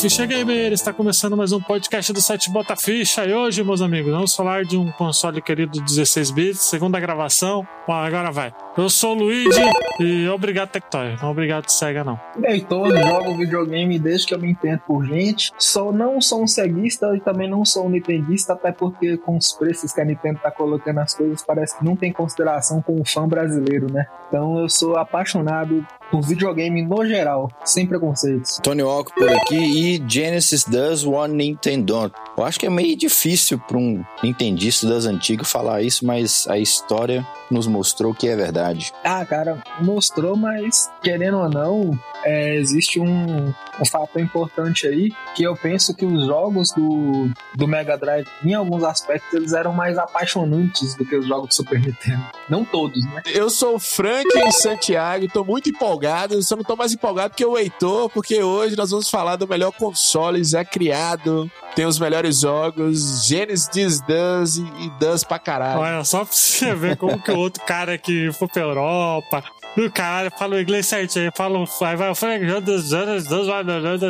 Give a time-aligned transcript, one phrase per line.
[0.00, 0.72] Ficha Gamer!
[0.72, 3.24] Está começando mais um podcast do site Bota Ficha.
[3.26, 7.66] E hoje, meus amigos, vamos falar de um console querido 16 bits, segunda gravação.
[7.84, 8.54] Bom, agora vai.
[8.78, 9.60] Eu sou o Luigi
[9.98, 11.16] e obrigado, Tectoy.
[11.20, 12.16] Não obrigado, Sega, não.
[12.38, 15.52] Leitor, jogo videogame desde que eu me entendo por gente.
[15.58, 19.52] Sou, não sou um ceguista e também não sou um nintendista, até porque com os
[19.52, 23.04] preços que a Nintendo tá colocando as coisas, parece que não tem consideração com o
[23.04, 24.06] fã brasileiro, né?
[24.28, 28.60] Então eu sou apaixonado por videogame no geral, sem preconceitos.
[28.62, 32.12] Tony Walker por aqui e Genesis does one Nintendo.
[32.36, 36.58] Eu acho que é meio difícil para um nintendista das antigas falar isso, mas a
[36.58, 38.67] história nos mostrou que é verdade.
[39.04, 43.48] Ah, cara, mostrou, mas querendo ou não, é, existe um,
[43.80, 48.54] um fato importante aí que eu penso que os jogos do, do Mega Drive, em
[48.54, 52.24] alguns aspectos, eles eram mais apaixonantes do que os jogos do Super Nintendo.
[52.48, 53.22] Não todos, né?
[53.26, 56.42] Eu sou o Frank em Santiago e tô muito empolgado.
[56.42, 59.72] Só não tô mais empolgado que o Heitor, porque hoje nós vamos falar do melhor
[59.72, 61.50] console já criado.
[61.74, 65.80] Tem os melhores jogos, Genesis Does e, e Does pra caralho.
[65.80, 69.44] Olha, só pra você ver como que o outro cara que foi pra Europa,
[69.76, 74.00] o cara fala o inglês certinho, fala, vai, vai, Frank, Genesis Does, Does,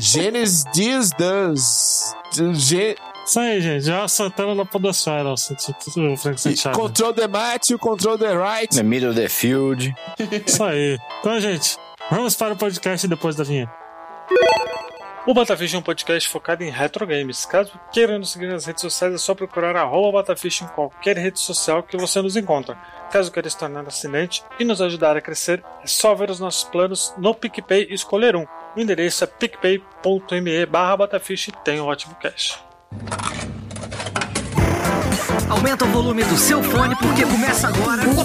[0.00, 2.14] Genesis Does.
[2.52, 3.84] Ge Isso aí, gente.
[3.84, 6.78] Já Santana da Podosfera, o Frank Santiago.
[6.78, 8.74] Control the Match, Control the Right.
[8.74, 9.92] The middle of the field.
[10.46, 10.98] Isso aí.
[11.20, 11.76] Então, gente,
[12.10, 13.72] vamos para o podcast depois da vinheta.
[15.26, 17.44] O Batafish é um podcast focado em retro games.
[17.44, 21.38] Caso queira nos seguir nas redes sociais, é só procurar arroba Batafish em qualquer rede
[21.38, 22.78] social que você nos encontra.
[23.12, 26.64] Caso queira se tornar assinante e nos ajudar a crescer, é só ver os nossos
[26.64, 28.46] planos no PicPay e escolher um.
[28.74, 32.58] O endereço é picpay.me barra Batafish e tem um ótimo cash.
[35.50, 38.02] Aumenta o volume do seu fone porque começa agora.
[38.04, 38.24] Bom,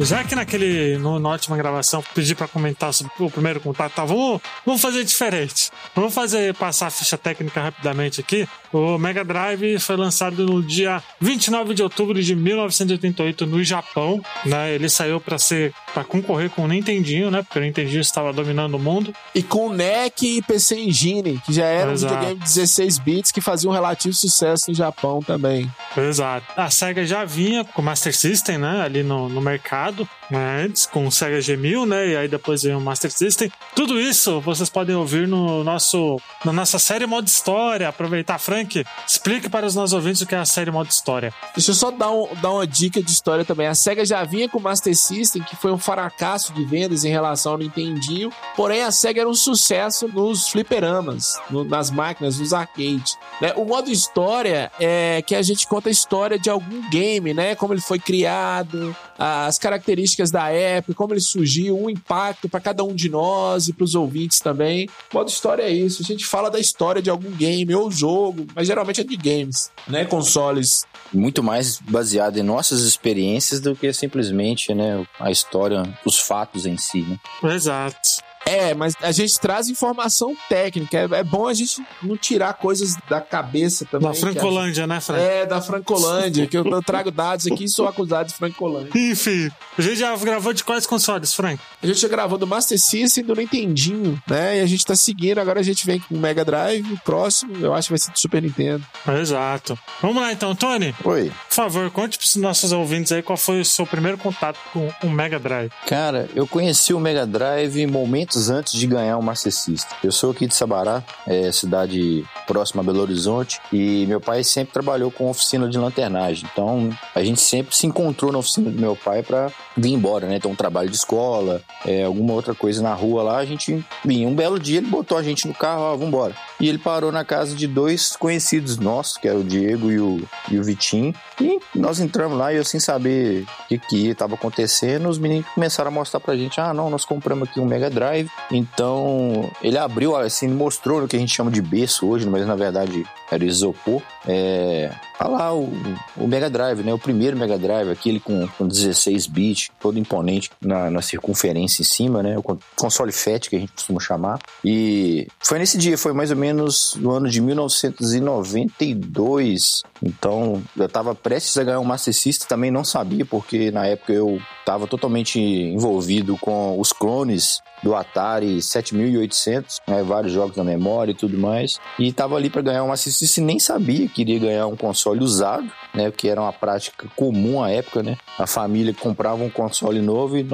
[0.00, 4.04] já que naquele, no, na última gravação, pedi pra comentar sobre o primeiro contato, tá,
[4.04, 5.70] vamos, vamos fazer diferente.
[5.94, 8.48] Vamos fazer, passar a ficha técnica rapidamente aqui.
[8.72, 14.72] O Mega Drive foi lançado no dia 29 de outubro de 1988 no Japão, né?
[14.72, 17.42] Ele saiu pra ser, para concorrer com o Nintendinho, né?
[17.42, 19.12] Porque o Nintendinho estava dominando o mundo.
[19.34, 22.14] E com NEC e PC Engine, que já era Exato.
[22.14, 25.70] um videogame de 16 bits que fazia um relativo sucesso no Japão também.
[25.96, 26.46] Exato.
[26.56, 28.82] A SEGA já vinha com o Master System, né?
[28.82, 32.08] Ali no, no mercado, né, antes, com o SEGA G1000, né?
[32.08, 33.50] E aí depois veio o Master System.
[33.74, 37.88] Tudo isso vocês podem ouvir no nosso, na nossa série Modo História.
[37.88, 41.32] Aproveitar, Frank, explique para os nossos ouvintes o que é a série Modo História.
[41.56, 43.66] Deixa eu só dar, um- dar uma dica de história também.
[43.66, 47.10] A SEGA já vinha com o Master System, que foi um fracasso de vendas em
[47.10, 48.30] relação ao Nintendinho.
[48.56, 53.16] Porém, a SEGA era um sucesso nos fliperamas, no- nas máquinas, nos arcades.
[53.40, 53.52] né?
[53.56, 57.54] O modo história é que a gente conta a história de algum game, né?
[57.54, 62.84] Como ele foi criado, as características da época, como ele surgiu, um impacto para cada
[62.84, 64.88] um de nós e para os ouvintes também.
[65.12, 66.02] Modo história é isso.
[66.02, 69.70] A gente fala da história de algum game ou jogo, mas geralmente é de games,
[69.88, 70.04] né?
[70.04, 75.69] Consoles Muito mais baseado em nossas experiências do que simplesmente né, a história,
[76.04, 77.02] os fatos em si.
[77.02, 77.18] Né?
[77.54, 78.22] Exato.
[78.46, 80.96] É, mas a gente traz informação técnica.
[80.98, 84.08] É, é bom a gente não tirar coisas da cabeça também.
[84.08, 85.20] Da Francolândia, né, Frank?
[85.22, 88.90] gente- É, da Francolândia, que eu, eu trago dados aqui e sou acusado de Francolândia.
[88.94, 91.60] Enfim, a gente já gravou de quais consoles, Frank?
[91.82, 94.58] A gente já gravou do Master System e do Nintendinho, né?
[94.58, 97.56] E a gente tá seguindo, agora a gente vem com o Mega Drive, o próximo
[97.60, 98.84] eu acho que vai ser do Super Nintendo.
[99.20, 99.78] Exato.
[100.00, 100.94] Vamos lá então, Tony.
[101.04, 101.30] Oi.
[101.48, 104.90] Por favor, conte para os nossos ouvintes aí qual foi o seu primeiro contato com
[105.02, 105.70] o Mega Drive.
[105.86, 107.86] Cara, eu conheci o Mega Drive
[108.30, 109.76] momentos antes de ganhar o System.
[110.02, 114.72] Eu sou aqui de Sabará, é, cidade próxima a Belo Horizonte, e meu pai sempre
[114.72, 116.48] trabalhou com oficina de lanternagem.
[116.52, 119.50] Então, a gente sempre se encontrou na oficina do meu pai pra
[119.80, 120.36] vir embora, né?
[120.36, 124.28] Então, um trabalho de escola, é, alguma outra coisa na rua lá, a gente vinha.
[124.28, 126.34] Um belo dia ele botou a gente no carro, ó, vambora.
[126.60, 130.22] E ele parou na casa de dois conhecidos nossos, que era o Diego e o,
[130.50, 131.14] e o Vitinho.
[131.40, 135.46] E nós entramos lá e eu sem saber o que que estava acontecendo, os meninos
[135.54, 138.30] começaram a mostrar pra gente, ah, não, nós compramos aqui um Mega Drive.
[138.50, 142.54] Então, ele abriu, assim, mostrou o que a gente chama de berço hoje, mas na
[142.54, 144.02] verdade era isopor.
[144.26, 144.90] É,
[145.20, 145.70] Tá lá o,
[146.16, 146.94] o Mega Drive, né?
[146.94, 151.84] O primeiro Mega Drive, aquele com, com 16 bits, todo imponente na, na circunferência em
[151.84, 152.38] cima, né?
[152.38, 152.42] O
[152.76, 154.38] console FAT, que a gente costuma chamar.
[154.64, 159.82] E foi nesse dia, foi mais ou menos no ano de 1992.
[160.02, 164.12] Então, eu tava prestes a ganhar um Master System, também não sabia, porque na época
[164.12, 164.38] eu
[164.70, 171.14] tava totalmente envolvido com os clones do Atari 7800, né, vários jogos na memória e
[171.14, 174.68] tudo mais, e tava ali para ganhar um Master System, nem sabia que iria ganhar
[174.68, 179.42] um console usado, né, que era uma prática comum à época, né, a família comprava
[179.42, 180.46] um console novo e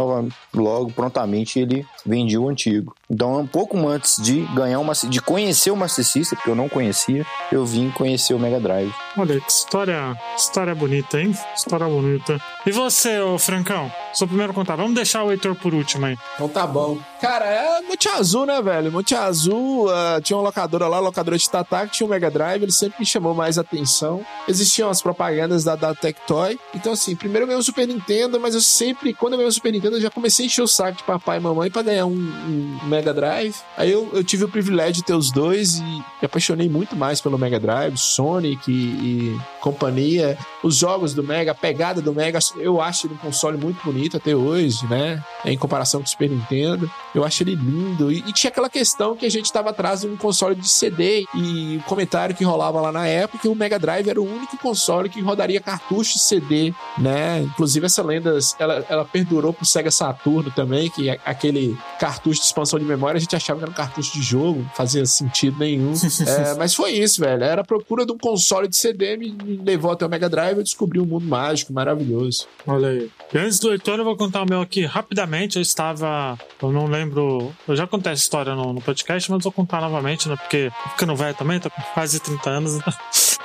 [0.54, 2.96] logo prontamente ele vendia o antigo.
[3.10, 6.70] Então, um pouco antes de ganhar uma, de conhecer o Master System, porque eu não
[6.70, 8.92] conhecia, eu vim conhecer o Mega Drive.
[9.16, 11.36] Olha que história, história bonita, hein?
[11.54, 12.40] História bonita.
[12.64, 13.90] E você, ô Francão?
[14.12, 14.78] Seu primeiro contato.
[14.78, 16.16] Vamos deixar o Heitor por último aí.
[16.34, 16.98] Então tá bom.
[17.20, 18.92] Cara, é Monte Azul, né, velho?
[18.92, 22.30] Monte Azul, uh, tinha uma locadora lá, locadora de Tata, que tinha o um Mega
[22.30, 24.24] Drive, ele sempre me chamou mais atenção.
[24.48, 26.58] Existiam as propagandas da, da Tectoy.
[26.74, 29.52] Então, assim, primeiro eu ganhei o Super Nintendo, mas eu sempre, quando eu ganhei o
[29.52, 32.06] Super Nintendo, eu já comecei a encher o saco de papai e mamãe pra ganhar
[32.06, 33.54] um, um Mega Drive.
[33.76, 37.20] Aí eu, eu, tive o privilégio de ter os dois e me apaixonei muito mais
[37.20, 40.38] pelo Mega Drive, Sonic e, e companhia.
[40.62, 44.16] Os jogos do Mega, a pegada do Mega, eu acho ele um console muito bonito
[44.16, 45.22] até hoje, né?
[45.44, 46.90] Em comparação com o Super Nintendo.
[47.14, 48.10] Eu acho ele lindo.
[48.10, 51.24] E, e tinha aquela questão que a gente estava atrás de um console de CD
[51.34, 54.56] e o comentário que rolava lá na época que o Mega Drive era o único
[54.58, 57.42] console que rodaria cartucho de CD, né?
[57.42, 62.46] Inclusive essa lenda, ela, ela perdurou pro Sega Saturno também, que é aquele cartucho de
[62.46, 65.58] expansão de memória, a gente achava que era um cartucho de jogo, não fazia sentido
[65.58, 65.92] nenhum.
[66.26, 67.42] é, mas foi isso, velho.
[67.42, 70.60] Era a procura de um console de CD, me, levou até o Mega Drive e
[70.60, 72.46] eu descobri um mundo mágico, maravilhoso.
[72.66, 73.10] Olha aí.
[73.32, 75.56] E antes do Heitor, eu vou contar o meu aqui rapidamente.
[75.56, 76.38] Eu estava.
[76.62, 77.54] Eu não lembro.
[77.68, 80.36] Eu já contei essa história no, no podcast, mas vou contar novamente, né?
[80.36, 82.74] Porque ficando velho também, tô com quase 30 anos.
[82.76, 82.94] Então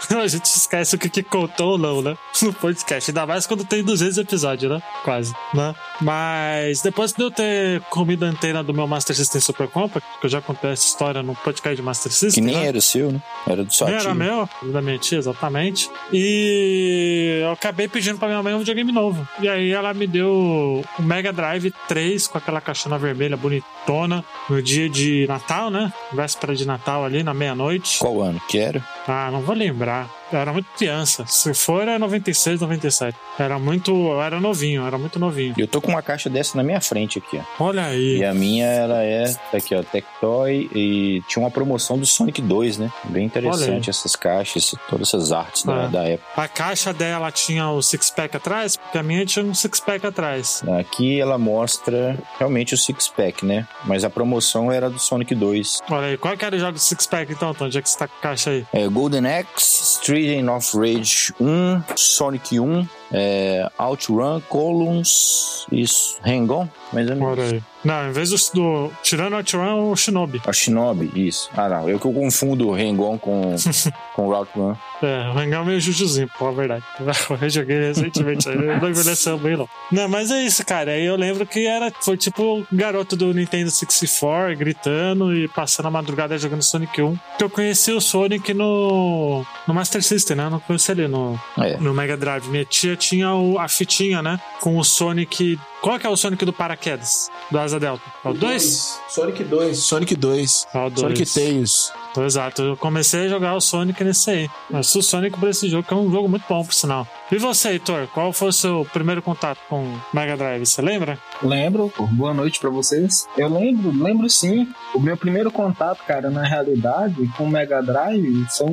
[0.22, 2.18] a gente esquece o que, que contou ou não, né?
[2.42, 3.12] No podcast.
[3.12, 4.82] Ainda mais quando tem 200 episódios, né?
[5.04, 5.76] Quase, né?
[6.02, 10.26] Mas depois de eu ter comido a antena do meu Master System Super Compact, que
[10.26, 12.44] eu já contei essa história no podcast de Master System.
[12.44, 12.68] Que nem né?
[12.68, 13.22] era o seu, né?
[13.48, 15.90] Era do seu era meu, da minha tia, exatamente.
[16.12, 19.28] E eu acabei pedindo pra minha mãe um videogame novo.
[19.40, 24.62] E aí ela me deu o Mega Drive 3 com aquela caixona vermelha bonitona no
[24.62, 25.92] dia de Natal, né?
[26.12, 28.00] Véspera de Natal ali, na meia-noite.
[28.00, 28.84] Qual ano que era?
[29.08, 30.10] Ah, não vou lembrar.
[30.32, 31.26] Eu era muito criança.
[31.28, 33.18] Se for, é 96, 97.
[33.40, 33.92] Era muito.
[33.92, 35.54] Eu era novinho, era muito novinho.
[35.58, 37.64] Eu tô com uma caixa dessa na minha frente aqui, ó.
[37.66, 38.18] Olha aí.
[38.20, 40.70] E a minha, ela é aqui, ó, Tectoy.
[40.74, 42.92] E tinha uma promoção do Sonic 2, né?
[43.06, 45.88] Bem interessante essas caixas, todas essas artes da, Ah.
[45.88, 46.42] da época.
[46.42, 50.64] A caixa dela tinha o six-pack atrás, porque a minha tinha um six-pack atrás.
[50.80, 53.68] Aqui ela mostra realmente o Six Pack, né?
[53.86, 55.80] Mas a promoção era do Sonic 2.
[55.90, 57.66] Olha aí, qual que era o jogo de six-pack então, Tom?
[57.66, 58.66] Onde é que você tá com a caixa aí?
[58.74, 65.86] É, Golden Axe, Street of Rage 1, Sonic 1, é, Outrun, Columns e
[66.24, 67.64] Hang-On, mais ou menos.
[67.84, 68.36] Não, em vez do.
[68.54, 70.42] do tirando o Outrun, o Shinobi.
[70.46, 71.50] A Shinobi, isso.
[71.56, 71.90] Ah, não.
[71.90, 73.56] Eu que eu confundo o Hang-On com,
[74.16, 74.76] com o Outrun.
[75.02, 76.84] É, o Hangão é meio jujuzinho, pô, a verdade.
[77.42, 79.68] Eu joguei recentemente, aí não envelheceu bem, não.
[79.92, 80.92] Não, mas é isso, cara.
[80.92, 85.88] Aí eu lembro que era, foi tipo o garoto do Nintendo 64 gritando e passando
[85.88, 87.18] a madrugada jogando Sonic 1.
[87.38, 90.46] Que eu conheci o Sonic no, no Master System, né?
[90.46, 91.78] Eu não conheci ele no, É.
[91.78, 92.48] no Mega Drive.
[92.48, 94.40] Minha tia tinha o- a fitinha, né?
[94.60, 95.60] Com o Sonic.
[95.82, 97.32] Qual que é o Sonic do paraquedas?
[97.50, 98.04] Do Asa Delta?
[98.24, 99.00] É o 2?
[99.10, 99.78] Sonic 2.
[99.78, 100.68] Sonic 2.
[100.74, 101.00] É o 2.
[101.00, 101.94] Sonic Tails.
[102.18, 104.50] Exato, eu comecei a jogar o Sonic nesse aí.
[104.70, 107.08] Mas o Sonic por esse jogo, que é um jogo muito bom, por sinal.
[107.32, 110.66] E você, Heitor, qual foi o seu primeiro contato com Mega Drive?
[110.66, 111.18] Você lembra?
[111.42, 113.26] Lembro, boa noite pra vocês.
[113.38, 114.68] Eu lembro, lembro sim.
[114.94, 118.68] O meu primeiro contato, cara, na realidade, com Mega Drive, são.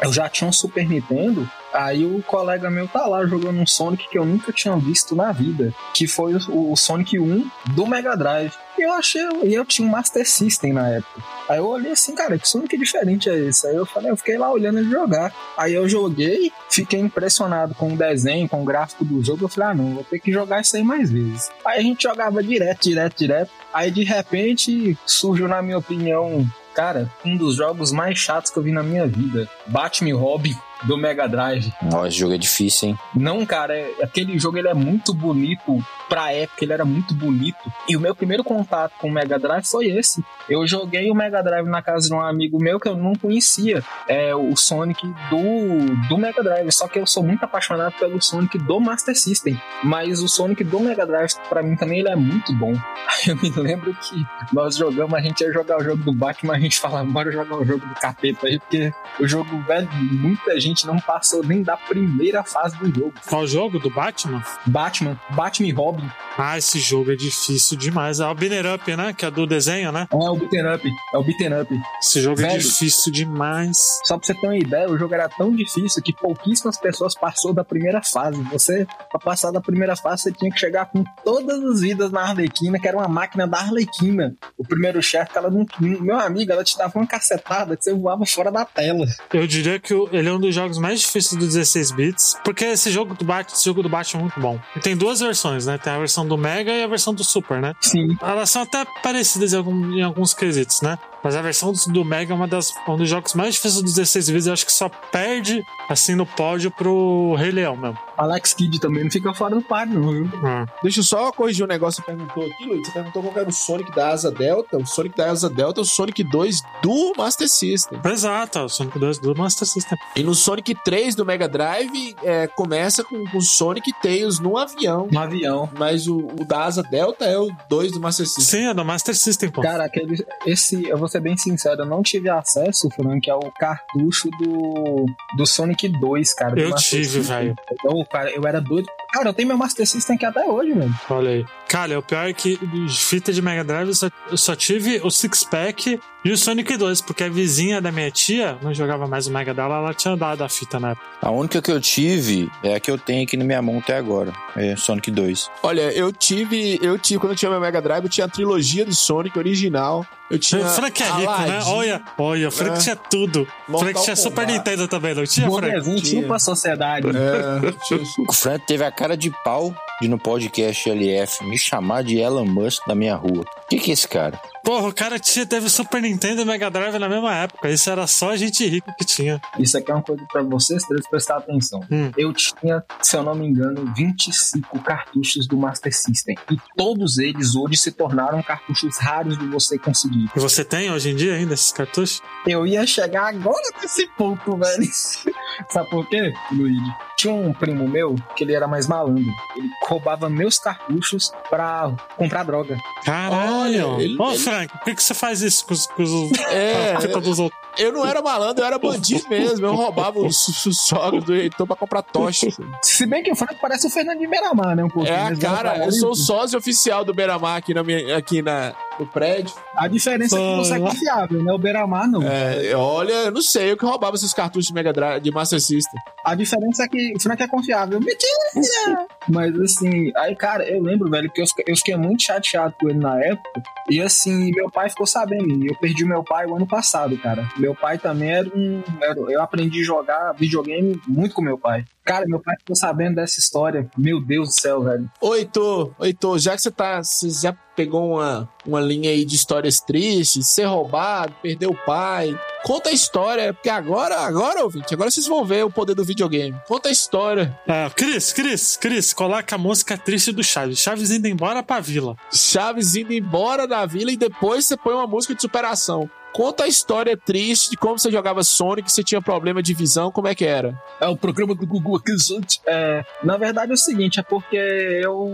[0.00, 1.46] Eu já tinha um Super Nintendo.
[1.70, 5.30] Aí o colega meu tá lá jogando um Sonic que eu nunca tinha visto na
[5.30, 5.74] vida.
[5.92, 8.54] Que foi o, Sonic 1 do Mega Drive.
[8.78, 9.22] E eu achei.
[9.42, 11.22] Eu tinha um Master System na época.
[11.48, 13.66] Aí eu olhei assim, cara, que Sonic diferente é esse?
[13.66, 15.32] Aí eu falei, eu fiquei lá olhando ele jogar.
[15.56, 19.44] Aí eu joguei, fiquei impressionado com o desenho, com o gráfico do jogo.
[19.44, 21.50] Eu falei, ah, não, vou ter que jogar isso aí mais vezes.
[21.64, 23.50] Aí a gente jogava direto, direto, direto.
[23.72, 28.62] Aí de repente surgiu, na minha opinião, cara, um dos jogos mais chatos que eu
[28.62, 31.72] vi na minha vida: Batman Robin do Mega Drive.
[31.92, 32.98] Ó, esse jogo é difícil, hein?
[33.14, 35.78] Não, cara, é- aquele jogo ele é muito bonito
[36.08, 37.58] pra época, ele era muito bonito.
[37.88, 40.22] E o meu primeiro contato com o Mega Drive foi esse.
[40.48, 43.82] Eu joguei o Mega Drive na casa de um amigo meu que eu não conhecia,
[44.06, 46.70] é o Sonic do, do Mega Drive.
[46.72, 49.60] Só que eu sou muito apaixonado pelo Sonic do Master System.
[49.82, 52.72] Mas o Sonic do Mega Drive, pra mim também, ele é muito bom.
[53.26, 56.60] Eu me lembro que nós jogamos, a gente ia jogar o jogo do Batman, a
[56.60, 60.75] gente falava, bora jogar o jogo do capeta aí, porque o jogo velho, muita gente
[60.84, 63.14] não passou nem da primeira fase do jogo.
[63.28, 63.78] Qual jogo?
[63.78, 64.42] Do Batman?
[64.66, 66.10] Batman, Batman e Robin.
[66.36, 68.20] Ah, esse jogo é difícil demais.
[68.20, 69.12] É o Binner Up, né?
[69.12, 70.06] Que é do desenho, né?
[70.12, 71.80] É o beaten up, é o beaten up.
[72.02, 72.60] Esse jogo é Velho.
[72.60, 74.00] difícil demais.
[74.04, 77.52] Só pra você ter uma ideia, o jogo era tão difícil que pouquíssimas pessoas passou
[77.52, 78.40] da primeira fase.
[78.52, 82.22] Você, pra passar da primeira fase, você tinha que chegar com todas as vidas na
[82.22, 84.34] Arlequina, que era uma máquina da Arlequina.
[84.58, 85.64] O primeiro chefe, ela não.
[85.80, 89.06] Meu amigo, ela te dava uma cacetada que você voava fora da tela.
[89.32, 92.90] Eu diria que ele é um dos jogos mais difíceis do 16 bits, porque esse
[92.90, 94.58] jogo do Batman, esse jogo do Batman é muito bom.
[94.74, 95.78] E tem duas versões, né?
[95.78, 97.74] Tem a versão do Mega e a versão do Super, né?
[97.80, 98.16] Sim.
[98.20, 100.98] Elas são até parecidas em, alguns quesitos, né?
[101.26, 104.30] Mas a versão do, Mega é uma das, um dos jogos mais difíceis do 16
[104.30, 104.46] bits.
[104.46, 107.98] Eu acho que só perde, assim, no pódio pro Rei Leão mesmo.
[108.16, 110.30] Alex Kidd também não fica fora do par, não, viu?
[110.44, 110.64] Ah.
[110.82, 112.86] Deixa eu só corrigir um negócio que você perguntou aqui, Luiz.
[112.86, 114.78] Você perguntou qual era o Sonic da Asa Delta.
[114.78, 118.00] O Sonic da Asa Delta é o Sonic 2 do Master System.
[118.04, 119.98] Exato, o Sonic 2 do Master System.
[120.14, 125.08] E no Sonic 3 do Mega Drive, é, começa com o Sonic Tails num avião.
[125.12, 125.68] Um avião.
[125.76, 128.44] Mas o, o da Asa Delta é o 2 do Master System.
[128.44, 129.60] Sim, é do Master System, pô.
[129.60, 134.28] Cara, aquele, esse, eu vou ser bem sincero, eu não tive acesso, Frank, ao cartucho
[134.38, 135.06] do,
[135.36, 136.60] do Sonic 2, cara.
[136.60, 137.54] Eu tive, velho.
[137.84, 138.86] Eu, cara, eu era doido.
[139.12, 140.94] Cara, eu tenho meu Master System aqui até hoje, velho.
[141.08, 141.44] Olha aí.
[141.68, 142.58] Cara, o pior é que
[142.88, 146.76] fita de Mega Drive eu só, eu só tive o Six Pack e o Sonic
[146.76, 150.16] 2, porque a vizinha da minha tia não jogava mais o Mega dela, ela tinha
[150.16, 151.06] dado a fita na época.
[151.22, 153.96] A única que eu tive é a que eu tenho aqui na minha mão até
[153.96, 154.32] agora.
[154.56, 155.50] É Sonic 2.
[155.62, 158.84] Olha, eu tive, eu tive, quando eu tinha meu Mega Drive, eu tinha a trilogia
[158.84, 160.04] do Sonic original.
[160.28, 160.60] Eu tinha.
[160.60, 161.26] O Frank é rico, né?
[161.28, 162.80] Aladdin, Olha, olha, o Frank É.
[162.80, 163.46] tinha tudo.
[163.68, 164.52] O Mortal Frank tinha Super Kombat.
[164.58, 165.84] Nintendo também, não tinha, Frank?
[166.02, 166.20] Tinha.
[166.22, 167.06] tipo a sociedade.
[167.08, 172.02] É, tinha- O Frank teve a cara de pau de no podcast LF me chamar
[172.02, 173.42] de Elon Musk da minha rua.
[173.42, 174.40] O que, que é esse cara?
[174.66, 177.70] Porra, o cara tinha, teve Super Nintendo e Mega Drive na mesma época.
[177.70, 179.40] Isso era só gente rica que tinha.
[179.60, 181.80] Isso aqui é uma coisa pra vocês três prestar atenção.
[181.88, 182.10] Hum.
[182.18, 186.34] Eu tinha, se eu não me engano, 25 cartuchos do Master System.
[186.50, 190.28] E todos eles hoje se tornaram cartuchos raros de você conseguir.
[190.34, 192.20] E você tem hoje em dia ainda esses cartuchos?
[192.44, 194.82] Eu ia chegar agora nesse ponto, velho.
[195.70, 196.80] Sabe por quê, Luigi?
[197.16, 199.32] Tinha um primo meu que ele era mais malandro.
[199.56, 202.76] Ele roubava meus cartuchos pra comprar droga.
[203.04, 203.88] Caralho!
[203.88, 204.16] Olha, ele- ele-
[204.56, 207.65] Frank, por que, que você faz isso com os, com os É, dos outros?
[207.78, 209.66] Eu não era malandro, eu era bandido mesmo.
[209.66, 212.48] Eu roubava os, os sogros do reitor pra comprar tocha.
[212.82, 214.84] Se bem que o Frank parece o Fernando Beiramar, né?
[214.84, 215.14] Um pouquinho.
[215.14, 218.74] É Mas cara, eu sou o sócio oficial do Beiramar aqui, na minha, aqui na,
[218.98, 219.54] no prédio.
[219.76, 221.52] A diferença é que você é confiável, né?
[221.52, 222.22] O Beiramar não.
[222.22, 225.60] É, olha, eu não sei, eu que roubava esses cartuchos de Mega Drive, de Master
[225.60, 226.00] System.
[226.24, 228.00] A diferença é que o Frank é confiável.
[228.00, 229.06] Mentira!
[229.28, 232.88] Mas assim, aí, cara, eu lembro, velho, que eu, fiquei- eu fiquei muito chateado com
[232.88, 233.62] ele na época.
[233.90, 235.64] E assim, meu pai ficou sabendo.
[235.64, 237.46] E eu perdi meu pai o ano passado, cara.
[237.58, 238.82] Meu pai também era um.
[239.02, 241.84] era- eu aprendi a jogar videogame muito com meu pai.
[242.04, 243.90] Cara, meu pai ficou sabendo dessa história.
[243.98, 245.10] Meu Deus do céu, velho.
[245.20, 247.02] Ô, Heitor, já que você tá.
[247.02, 252.38] Você já pegou uma, uma linha aí de histórias tristes, ser roubado, perder o pai.
[252.64, 256.56] Conta a história, porque agora, agora, ouvinte, agora vocês vão ver o poder do videogame.
[256.68, 257.58] Conta a história.
[257.66, 260.78] É, Cris, Cris, Cris, coloca a música triste do Chaves.
[260.78, 262.16] Chaves indo embora pra vila.
[262.32, 266.08] Chaves indo embora da vila e depois você põe uma música de superação.
[266.36, 270.28] Conta a história triste de como você jogava Sonic, você tinha problema de visão, como
[270.28, 270.78] é que era?
[271.00, 272.60] É o programa do Google aqui, gente.
[272.66, 275.32] É, na verdade é o seguinte, é porque eu,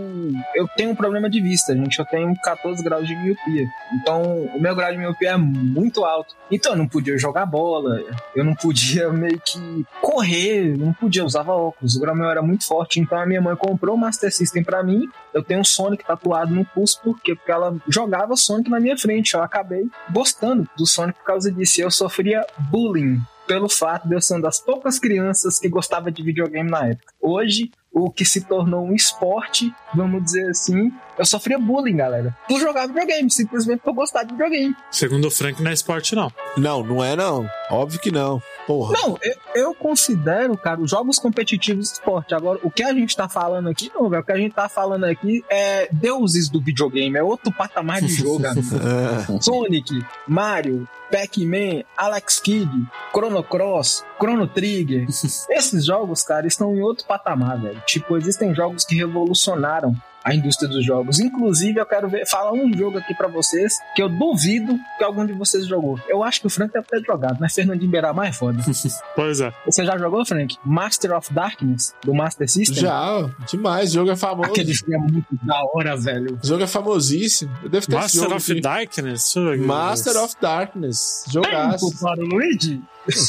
[0.55, 1.99] eu tenho um problema de vista, gente.
[1.99, 3.67] Eu tenho 14 graus de miopia.
[3.95, 4.21] Então,
[4.55, 6.35] o meu grau de miopia é muito alto.
[6.49, 8.01] Então, eu não podia jogar bola,
[8.33, 11.97] eu não podia meio que correr, não podia, usava óculos.
[11.97, 13.01] O grau meu era muito forte.
[13.01, 15.09] Então, a minha mãe comprou o Master System pra mim.
[15.33, 17.35] Eu tenho um Sonic tatuado no pulso, por quê?
[17.35, 19.33] Porque ela jogava Sonic na minha frente.
[19.33, 21.81] Eu acabei gostando do Sonic por causa disso.
[21.81, 26.23] Eu sofria bullying pelo fato de eu ser uma das poucas crianças que gostava de
[26.23, 27.13] videogame na época.
[27.21, 32.35] Hoje, o que se tornou um esporte, vamos dizer assim, eu sofria bullying, galera.
[32.47, 34.75] Por jogar videogame, simplesmente por gostar de videogame.
[34.89, 36.31] Segundo o Frank, não é esporte, não.
[36.57, 37.47] Não, não é não.
[37.73, 38.41] Óbvio que não.
[38.67, 38.93] Porra.
[38.93, 42.33] Não, eu, eu considero, cara, os jogos competitivos esporte.
[42.33, 44.21] Agora, o que a gente tá falando aqui, não, velho.
[44.21, 48.13] O que a gente tá falando aqui é deuses do videogame, é outro patamar de
[48.13, 48.43] jogo.
[48.83, 49.41] É.
[49.41, 52.69] Sonic, Mario, Pac-Man, Alex Kidd,
[53.11, 55.05] Chrono Cross, Chrono Trigger.
[55.49, 57.81] Esses jogos, cara, estão em outro patamar, velho.
[57.85, 61.19] Tipo, existem jogos que revolucionaram a indústria dos jogos.
[61.19, 65.25] Inclusive, eu quero ver, falar um jogo aqui pra vocês que eu duvido que algum
[65.25, 65.99] de vocês jogou.
[66.07, 68.63] Eu acho que o Frank deve ter jogado, mas Fernandinho Beiramar é foda.
[69.15, 69.53] Pois é.
[69.65, 70.57] Você já jogou, Frank?
[70.63, 72.81] Master of Darkness, do Master System?
[72.81, 73.91] Já, demais.
[73.91, 74.49] O jogo é famoso.
[74.49, 76.39] Aquele filme é muito da hora, velho.
[76.41, 77.51] O jogo é famosíssimo.
[77.63, 78.61] Eu devo ter Master of aqui.
[78.61, 79.33] Darkness?
[79.59, 81.25] Master of Darkness.
[81.31, 81.89] Jogaço.
[81.89, 82.81] Tempo para o Luigi?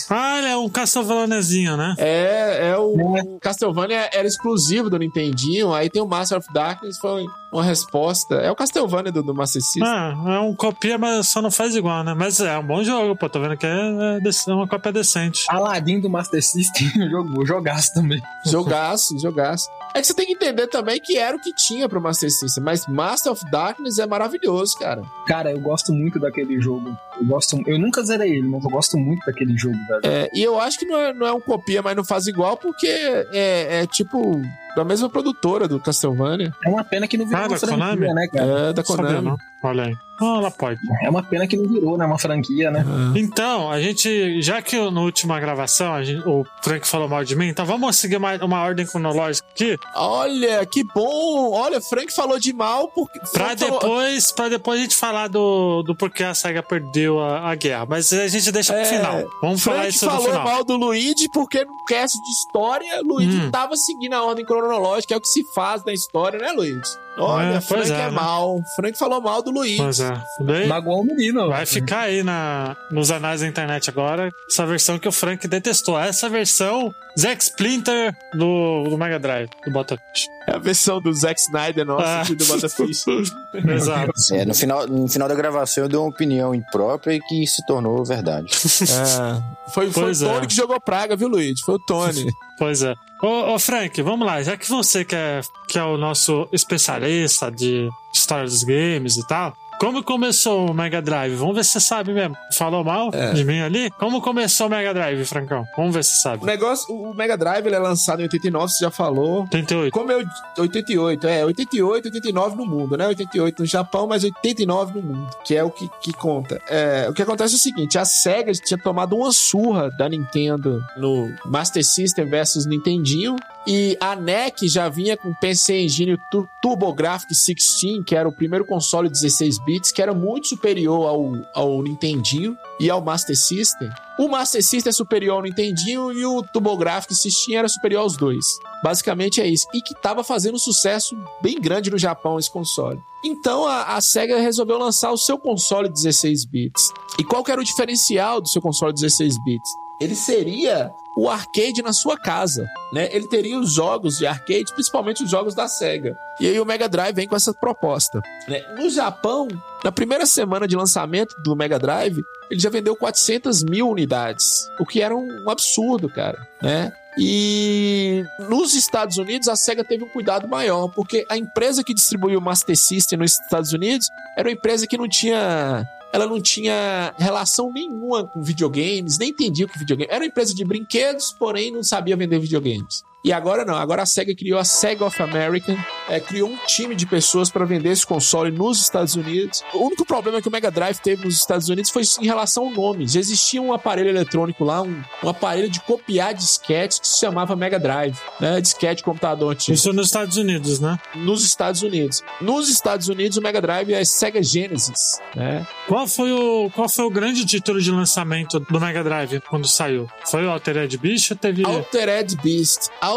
[0.08, 1.94] Ah, ele é um Castlevaniazinho, né?
[1.98, 6.98] É, é o, o Castlevania era exclusivo do Nintendinho, aí tem o Master of Darkness,
[6.98, 8.34] foi uma resposta.
[8.34, 9.84] É o Castlevania do, do Master System.
[9.84, 12.12] Ah, é um copia, mas só não faz igual, né?
[12.12, 13.28] Mas é um bom jogo, pô.
[13.28, 15.44] Tô vendo que é, é é uma cópia decente.
[15.48, 18.20] Aladdin do Master System jogou, jogaço também.
[18.44, 19.68] Jogaço, jogaço.
[19.94, 22.64] É que você tem que entender também que era o que tinha pro Master System,
[22.64, 25.02] mas Master of Darkness é maravilhoso, cara.
[25.28, 26.96] Cara, eu gosto muito daquele jogo.
[27.20, 30.00] Eu gosto, eu nunca zerei ele, mas eu gosto muito daquele jogo, velho.
[30.02, 32.56] É, e eu acho que não é, não é um copia, mas não faz igual,
[32.56, 34.42] porque é, é tipo
[34.74, 36.52] da mesma produtora do Castlevania.
[36.64, 38.14] É uma pena que não virou Da Konami?
[38.14, 38.46] né, cara?
[38.70, 39.28] É da Sabia, Konami.
[39.28, 39.36] não?
[39.64, 39.96] Olha aí.
[40.20, 40.78] Ah, ela pode.
[41.02, 42.06] É uma pena que não virou, né?
[42.06, 42.84] Uma franquia, né?
[42.86, 43.12] Ah.
[43.16, 47.34] Então, a gente, já que na última gravação a gente- o Frank falou mal de
[47.34, 51.50] mim, então vamos seguir uma, uma ordem cronológica aqui Olha, que bom!
[51.52, 53.18] Olha, Frank falou de mal porque.
[53.18, 57.18] pra Frank falou- depois, pra depois a gente falar do, do porquê a SEGA perdeu
[57.20, 57.84] a, a guerra.
[57.88, 59.24] Mas a gente deixa pro É, final.
[59.42, 60.44] Vamos falar Frank isso no falou final.
[60.44, 63.50] mal do Luigi porque no cast de história, Luigi Hum.
[63.50, 66.80] tava seguindo a ordem cronológica, é o que se faz na história, né, Luigi?
[67.16, 68.10] Olha, É, Frank é, é, né?
[68.10, 68.56] mal.
[68.74, 69.76] Frank falou mal do Luigi.
[69.78, 70.20] Pois é.
[70.40, 71.48] Daí Magoou o menino.
[71.48, 75.98] vai ficar aí na, nos anais da internet agora essa versão que o Frank detestou.
[75.98, 80.26] Essa versão Zack Splinter do, do Mega Drive, do Botafish.
[80.46, 82.22] É a versão do Zack Snyder nossa Ah.
[82.22, 83.04] aqui do Botafish.
[83.54, 84.12] Exato.
[84.32, 87.64] É, no final, no final da gravação eu dei uma opinião imprópria e que se
[87.66, 88.48] tornou verdade.
[88.84, 89.70] É.
[89.72, 90.14] Foi, foi o é.
[90.14, 91.62] Tony que jogou praga, viu, Luigi?
[91.64, 92.26] Foi o Tony.
[92.58, 92.94] Pois é.
[93.20, 94.40] Ô, ô, Frank, vamos lá.
[94.42, 99.26] Já que você que é, que é o nosso especialista de história dos games e
[99.26, 101.34] tal, como começou o Mega Drive?
[101.34, 102.36] Vamos ver se você sabe mesmo.
[102.52, 103.32] Falou mal É.
[103.32, 103.90] de mim ali?
[103.98, 105.64] Como começou o Mega Drive, Francão?
[105.76, 106.46] Vamos ver se você O sabe.
[106.46, 109.46] negócio, o Mega Drive ele é lançado em 89, você já falou.
[109.48, 109.92] 38.
[109.92, 110.24] Como eu.
[110.58, 113.06] 88, é, 88, 89 no mundo, né?
[113.08, 116.60] 88 no Japão, mas 89 no mundo, que é o que, que conta.
[116.68, 120.82] É, o que acontece é o seguinte: a SEGA tinha tomado uma surra da Nintendo
[120.96, 123.34] no Master System versus Nintendinho.
[123.66, 128.64] E a NEC já vinha com PC Engine Tu- TurboGrafx 16, que era o primeiro
[128.66, 133.88] console 16 bits, que era muito superior ao, ao Nintendinho e ao Master System.
[134.18, 138.44] O Master System é superior ao Nintendinho e o TurboGrafx 16 era superior aos dois.
[138.82, 139.66] Basicamente é isso.
[139.72, 143.00] E que tava fazendo um sucesso bem grande no Japão esse console.
[143.24, 146.90] Então a, a SEGA resolveu lançar o seu console 16 bits.
[147.18, 149.70] E qual que era o diferencial do seu console 16 bits?
[150.00, 153.08] Ele seria o arcade na sua casa, né?
[153.12, 156.16] Ele teria os jogos de arcade, principalmente os jogos da SEGA.
[156.40, 158.20] E aí o Mega Drive vem com essa proposta.
[158.48, 158.64] né?
[158.76, 159.46] No Japão,
[159.84, 164.84] na primeira semana de lançamento do Mega Drive, ele já vendeu 400 mil unidades, o
[164.84, 166.92] que era um, absurdo, cara, né?
[167.16, 172.40] E nos Estados Unidos a SEGA teve um cuidado maior, porque a empresa que distribuiu
[172.40, 177.12] o Master System nos Estados Unidos era uma empresa que não tinha ela não tinha
[177.18, 180.08] relação nenhuma com videogames, nem entendia o que videogame.
[180.08, 183.02] Era uma empresa de brinquedos, porém não sabia vender videogames.
[183.24, 185.74] E agora não, agora a SEGA criou a SEGA of America,
[186.10, 189.64] é, criou um time de pessoas para vender esse console nos Estados Unidos.
[189.72, 192.70] O único problema que o Mega Drive teve nos Estados Unidos foi em relação ao
[192.70, 193.08] nome.
[193.08, 197.56] Já existia um aparelho eletrônico lá, um, um aparelho de copiar disquetes que se chamava
[197.56, 198.60] Mega Drive, né?
[198.60, 200.98] Disquete computador antigo Isso nos Estados Unidos, né?
[201.14, 202.22] nos Estados Unidos.
[202.42, 205.66] Nos Estados Unidos, o Mega Drive é Sega Genesis, né?
[205.88, 210.10] Qual foi, o, qual foi o grande título de lançamento do Mega Drive quando saiu?
[210.26, 211.64] Foi o Altered Beast ou teve.
[211.64, 212.88] Altered Beast.
[213.00, 213.13] Altered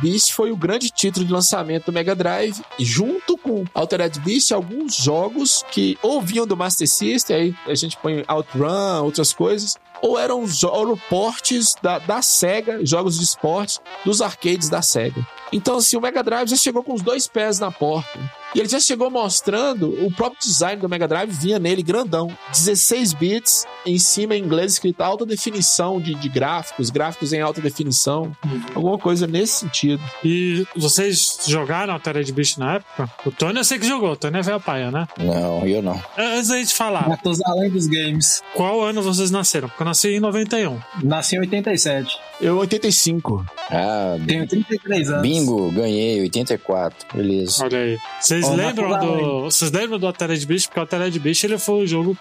[0.00, 2.60] Beast foi o grande título de lançamento do Mega Drive.
[2.78, 7.96] Junto com Altered Beast, alguns jogos que ou vinham do Master System, aí a gente
[7.96, 14.20] põe Outrun, outras coisas, ou eram eram portes da, da SEGA, jogos de esporte, dos
[14.20, 15.26] arcades da SEGA.
[15.52, 18.18] Então, assim, o Mega Drive já chegou com os dois pés na porta.
[18.54, 22.34] E ele já chegou mostrando o próprio design do Mega Drive, vinha nele grandão.
[22.52, 27.60] 16 bits, em cima em inglês escrito alta definição de, de gráficos, gráficos em alta
[27.60, 28.34] definição,
[28.74, 30.02] alguma coisa nesse sentido.
[30.24, 33.10] E vocês jogaram Altered Beast na época?
[33.24, 35.06] O Tony eu sei que jogou, o Tony é velho paia, né?
[35.18, 36.00] Não, eu não.
[36.16, 38.42] Antes da gente falar, Matusalém dos games.
[38.54, 39.68] qual ano vocês nasceram?
[39.68, 40.78] Porque nasci em 91.
[41.02, 42.18] Nasci em 87.
[42.40, 43.46] Eu, 85.
[43.70, 45.22] Ah, Tenho 33 anos.
[45.22, 47.06] bingo, ganhei, 84.
[47.14, 47.64] Beleza.
[47.64, 47.98] Olha aí.
[48.20, 49.42] Vocês lembram do.
[49.44, 50.66] Vocês lembram do Altered Beast?
[50.68, 52.16] Porque o Altered Beast ele foi o jogo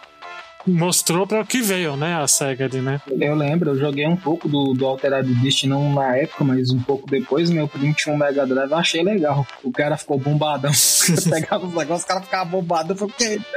[0.68, 2.16] mostrou para o que veio, né?
[2.16, 3.02] A SEGA ali, né?
[3.20, 6.82] Eu lembro, eu joguei um pouco do, do Altered Beast, não na época, mas um
[6.82, 7.50] pouco depois.
[7.50, 9.46] Meu primo tinha um Mega Drive, eu achei legal.
[9.64, 10.72] O cara ficou bombadão.
[11.08, 12.96] Eu pegava os negócios, o cara ficava bombado.